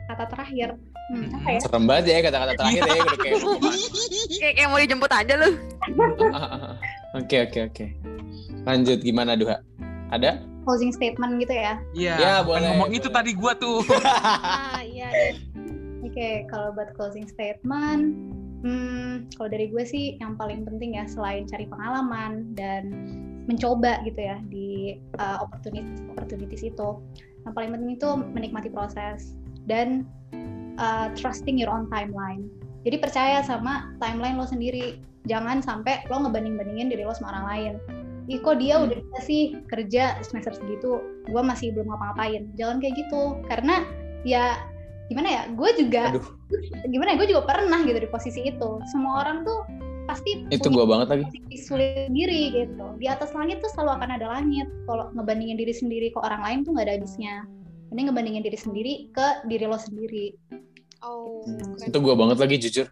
kata 0.07 0.31
terakhir. 0.31 0.79
Hmm, 1.11 1.27
apa 1.43 1.49
ya? 1.51 1.59
Serem 1.59 1.83
banget 1.89 2.05
ya 2.07 2.17
kata-kata 2.23 2.53
terakhir 2.55 2.81
ya 2.87 3.01
udah 3.03 3.17
kayak 3.19 3.35
kayak 4.39 4.53
kayak 4.55 4.69
mau 4.71 4.79
dijemput 4.79 5.11
aja 5.11 5.33
lu 5.35 5.49
Oke 7.19 7.35
oke 7.43 7.59
oke. 7.67 7.85
Lanjut 8.63 9.03
gimana 9.03 9.35
Duha? 9.35 9.59
Ada? 10.07 10.39
Closing 10.61 10.93
statement 10.93 11.41
gitu 11.41 11.53
ya. 11.57 11.81
Iya, 11.97 12.15
Ya, 12.21 12.33
boleh, 12.45 12.69
ngomong 12.69 12.89
boleh. 12.93 12.99
itu 13.01 13.09
tadi 13.09 13.31
gua 13.33 13.57
tuh. 13.57 13.81
Ah 14.71 14.81
iya 14.85 15.09
deh. 15.09 15.35
Oke, 16.01 16.49
kalau 16.49 16.73
buat 16.73 16.97
closing 16.97 17.29
statement, 17.29 18.17
hmm, 18.65 19.29
kalau 19.37 19.49
dari 19.53 19.69
gue 19.69 19.85
sih 19.85 20.17
yang 20.17 20.33
paling 20.33 20.65
penting 20.65 20.97
ya 20.97 21.05
selain 21.05 21.45
cari 21.45 21.69
pengalaman 21.69 22.57
dan 22.57 22.89
mencoba 23.45 24.01
gitu 24.05 24.17
ya 24.17 24.37
di 24.49 24.97
uh, 25.21 25.41
opportunities 25.45 26.01
opportunities 26.13 26.65
itu, 26.65 26.97
yang 27.45 27.53
paling 27.53 27.69
penting 27.73 28.01
itu 28.01 28.09
menikmati 28.33 28.69
proses 28.73 29.37
dan 29.69 30.09
uh, 30.81 31.13
trusting 31.13 31.57
your 31.61 31.69
own 31.69 31.85
timeline. 31.93 32.49
Jadi 32.81 32.97
percaya 32.97 33.45
sama 33.45 33.93
timeline 34.01 34.41
lo 34.41 34.49
sendiri. 34.49 34.97
Jangan 35.29 35.61
sampai 35.61 36.01
lo 36.09 36.25
ngebanding-bandingin 36.25 36.89
diri 36.89 37.05
lo 37.05 37.13
sama 37.13 37.37
orang 37.37 37.45
lain. 37.45 37.73
Ih 38.29 38.37
kok 38.39 38.61
dia 38.61 38.77
Hmm. 38.77 38.85
udah 38.89 38.97
bisa 39.01 39.19
sih 39.23 39.43
kerja 39.65 40.21
semester 40.21 40.53
segitu, 40.53 41.01
gue 41.25 41.41
masih 41.41 41.73
belum 41.73 41.89
ngapa-ngapain. 41.89 42.49
Jangan 42.53 42.77
kayak 42.77 42.95
gitu, 42.97 43.21
karena 43.49 43.85
ya 44.21 44.61
gimana 45.09 45.27
ya, 45.27 45.41
gue 45.51 45.69
juga 45.75 46.13
Aduh. 46.13 46.25
gimana 46.87 47.13
ya, 47.13 47.17
gue 47.17 47.27
juga 47.33 47.41
pernah 47.49 47.79
gitu 47.83 47.97
di 47.97 48.09
posisi 48.09 48.41
itu. 48.45 48.69
Semua 48.93 49.25
orang 49.25 49.43
tuh 49.43 49.65
pasti 50.05 50.43
Itu 50.49 50.67
gua 50.73 50.83
banget 50.83 51.07
lagi. 51.13 51.23
sulit 51.55 52.09
sendiri 52.09 52.51
gitu. 52.51 52.85
Di 52.99 53.07
atas 53.07 53.31
langit 53.31 53.61
tuh 53.63 53.69
selalu 53.71 54.01
akan 54.01 54.09
ada 54.19 54.27
langit. 54.27 54.67
Kalau 54.89 55.07
ngebandingin 55.15 55.55
diri 55.55 55.71
sendiri 55.71 56.11
ke 56.11 56.19
orang 56.19 56.41
lain 56.41 56.57
tuh 56.67 56.75
nggak 56.75 56.85
ada 56.89 56.95
habisnya. 56.99 57.35
Mending 57.93 58.05
ngebandingin 58.11 58.43
diri 58.43 58.57
sendiri 58.59 58.93
ke 59.13 59.27
diri 59.47 59.65
lo 59.67 59.77
sendiri. 59.79 60.35
Oh, 61.01 61.43
keren. 61.45 61.87
Itu 61.87 61.97
gue 62.01 62.15
banget 62.17 62.37
lagi 62.39 62.55
jujur. 62.59 62.87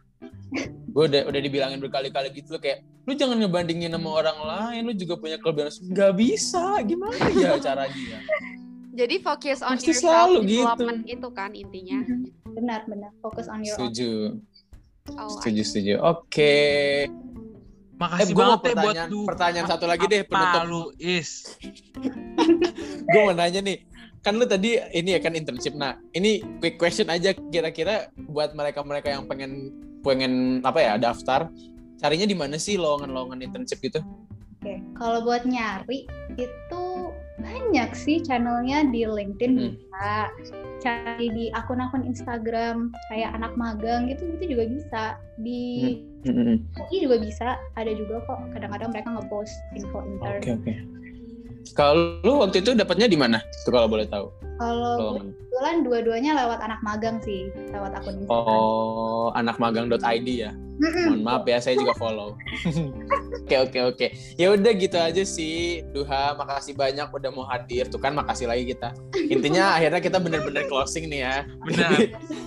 Gue 0.90 1.04
udah 1.06 1.22
udah 1.26 1.40
dibilangin 1.40 1.80
berkali-kali 1.80 2.30
gitu 2.32 2.52
loh 2.52 2.60
kayak 2.60 2.82
lu 3.04 3.14
jangan 3.14 3.38
ngebandingin 3.38 3.90
sama 3.90 4.10
orang 4.16 4.38
lain, 4.38 4.82
lu 4.84 4.94
juga 4.94 5.16
punya 5.16 5.38
kelebihan. 5.38 5.70
Gak 5.90 6.14
bisa, 6.14 6.62
gimana 6.82 7.18
ya 7.32 7.58
caranya? 7.68 8.18
Jadi 8.92 9.16
focus 9.18 9.62
on 9.62 9.78
Pasti 9.78 9.90
yourself 9.90 10.04
selalu 10.04 10.38
gitu. 10.42 10.52
development 10.60 11.02
itu 11.06 11.28
kan 11.32 11.52
intinya. 11.54 12.00
Benar, 12.50 12.80
benar. 12.86 13.12
Fokus 13.20 13.46
on 13.46 13.62
your 13.62 13.74
own. 13.74 13.88
Setuju, 13.88 14.12
Oh, 15.10 15.26
setuju, 15.32 15.62
setuju. 15.64 15.94
Oke. 16.04 16.54
Eh, 17.00 17.10
Makasih 17.98 18.30
gue 18.30 18.40
mau 18.40 18.56
banget 18.56 18.62
buat 18.62 18.94
pertanyaan, 18.94 19.10
du. 19.10 19.20
pertanyaan 19.26 19.68
satu 19.68 19.86
lagi 19.86 20.06
deh 20.06 20.22
penutup. 20.24 20.64
lu 20.66 20.82
is? 20.96 21.58
Gue 23.10 23.22
mau 23.22 23.34
nanya 23.34 23.60
nih, 23.60 23.84
kan 24.20 24.34
lu 24.34 24.46
tadi 24.46 24.78
ini 24.92 25.10
ya 25.12 25.20
kan 25.20 25.34
internship. 25.34 25.74
Nah, 25.74 25.98
ini 26.12 26.40
quick 26.60 26.78
question 26.78 27.10
aja 27.10 27.34
kira-kira 27.34 28.08
buat 28.22 28.54
mereka-mereka 28.54 29.10
yang 29.10 29.26
pengen 29.26 29.74
pengen 30.02 30.64
apa 30.64 30.80
ya 30.80 30.94
daftar, 30.96 31.52
carinya 32.00 32.28
di 32.28 32.38
mana 32.38 32.56
sih 32.56 32.80
lowongan-lowongan 32.80 33.44
internship 33.44 33.80
gitu? 33.84 34.00
Oke, 34.60 34.84
kalau 35.00 35.24
buat 35.24 35.48
nyari 35.48 36.08
itu 36.36 36.84
banyak 37.40 37.96
sih 37.96 38.20
channelnya 38.20 38.84
di 38.92 39.08
LinkedIn 39.08 39.54
Hmm. 39.56 39.64
bisa, 39.72 40.12
cari 40.84 41.28
di 41.32 41.46
akun-akun 41.56 42.04
Instagram 42.04 42.92
kayak 43.08 43.32
anak 43.36 43.56
magang 43.56 44.12
gitu 44.12 44.28
itu 44.36 44.56
juga 44.56 44.64
bisa 44.68 45.04
di 45.40 46.04
Hmm. 46.28 46.60
UI 46.76 46.98
juga 47.08 47.18
bisa, 47.24 47.56
ada 47.80 47.92
juga 47.96 48.20
kok 48.28 48.52
kadang-kadang 48.52 48.92
mereka 48.92 49.10
ngepost 49.16 49.56
info 49.72 50.04
intern. 50.04 50.40
Oke 50.44 50.52
oke. 50.60 50.74
Kalau 51.76 52.20
lu 52.24 52.42
waktu 52.42 52.64
itu 52.64 52.72
dapatnya 52.74 53.08
di 53.08 53.18
mana? 53.20 53.44
Tuh 53.68 53.72
kalau 53.72 53.88
boleh 53.88 54.08
tahu. 54.08 54.32
Kalau 54.60 55.16
kebetulan 55.16 55.76
dua-duanya 55.88 56.32
lewat 56.36 56.60
anak 56.60 56.80
magang 56.84 57.18
sih, 57.24 57.48
lewat 57.72 57.96
akun 57.96 58.28
Instagram. 58.28 58.48
Oh, 58.52 59.32
anakmagang.id 59.36 60.28
ya. 60.28 60.52
Mohon 60.80 61.24
maaf 61.28 61.44
ya, 61.44 61.60
saya 61.60 61.76
juga 61.76 61.92
follow. 61.96 62.36
Oke 63.50 63.58
oke 63.66 63.80
oke. 63.82 64.08
Ya 64.38 64.54
udah 64.54 64.72
gitu 64.78 64.94
aja 64.94 65.24
sih. 65.26 65.82
Duha, 65.90 66.38
makasih 66.38 66.78
banyak 66.78 67.10
udah 67.10 67.34
mau 67.34 67.50
hadir. 67.50 67.90
Tuh 67.90 67.98
kan 67.98 68.14
makasih 68.14 68.46
lagi 68.46 68.70
kita. 68.70 68.94
Intinya 69.26 69.74
akhirnya 69.76 69.98
kita 70.06 70.22
bener-bener 70.22 70.70
closing 70.70 71.10
nih 71.10 71.26
ya. 71.26 71.36
Benar. 71.66 71.98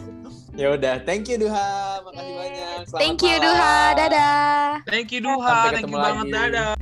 ya 0.63 0.67
udah, 0.79 1.03
thank 1.03 1.27
you 1.27 1.43
Duha. 1.43 1.99
Makasih 2.07 2.35
banyak. 2.39 2.77
Selamat 2.87 3.01
Thank 3.03 3.19
you 3.27 3.35
malam. 3.35 3.45
Duha, 3.51 3.77
dadah. 3.99 4.63
Thank 4.87 5.09
you 5.11 5.21
Duha, 5.27 5.43
Sampai 5.43 5.69
thank 5.75 5.77
ketemu 5.83 5.97
you 5.99 6.05
banget 6.07 6.25
lagi. 6.25 6.35
dadah. 6.39 6.82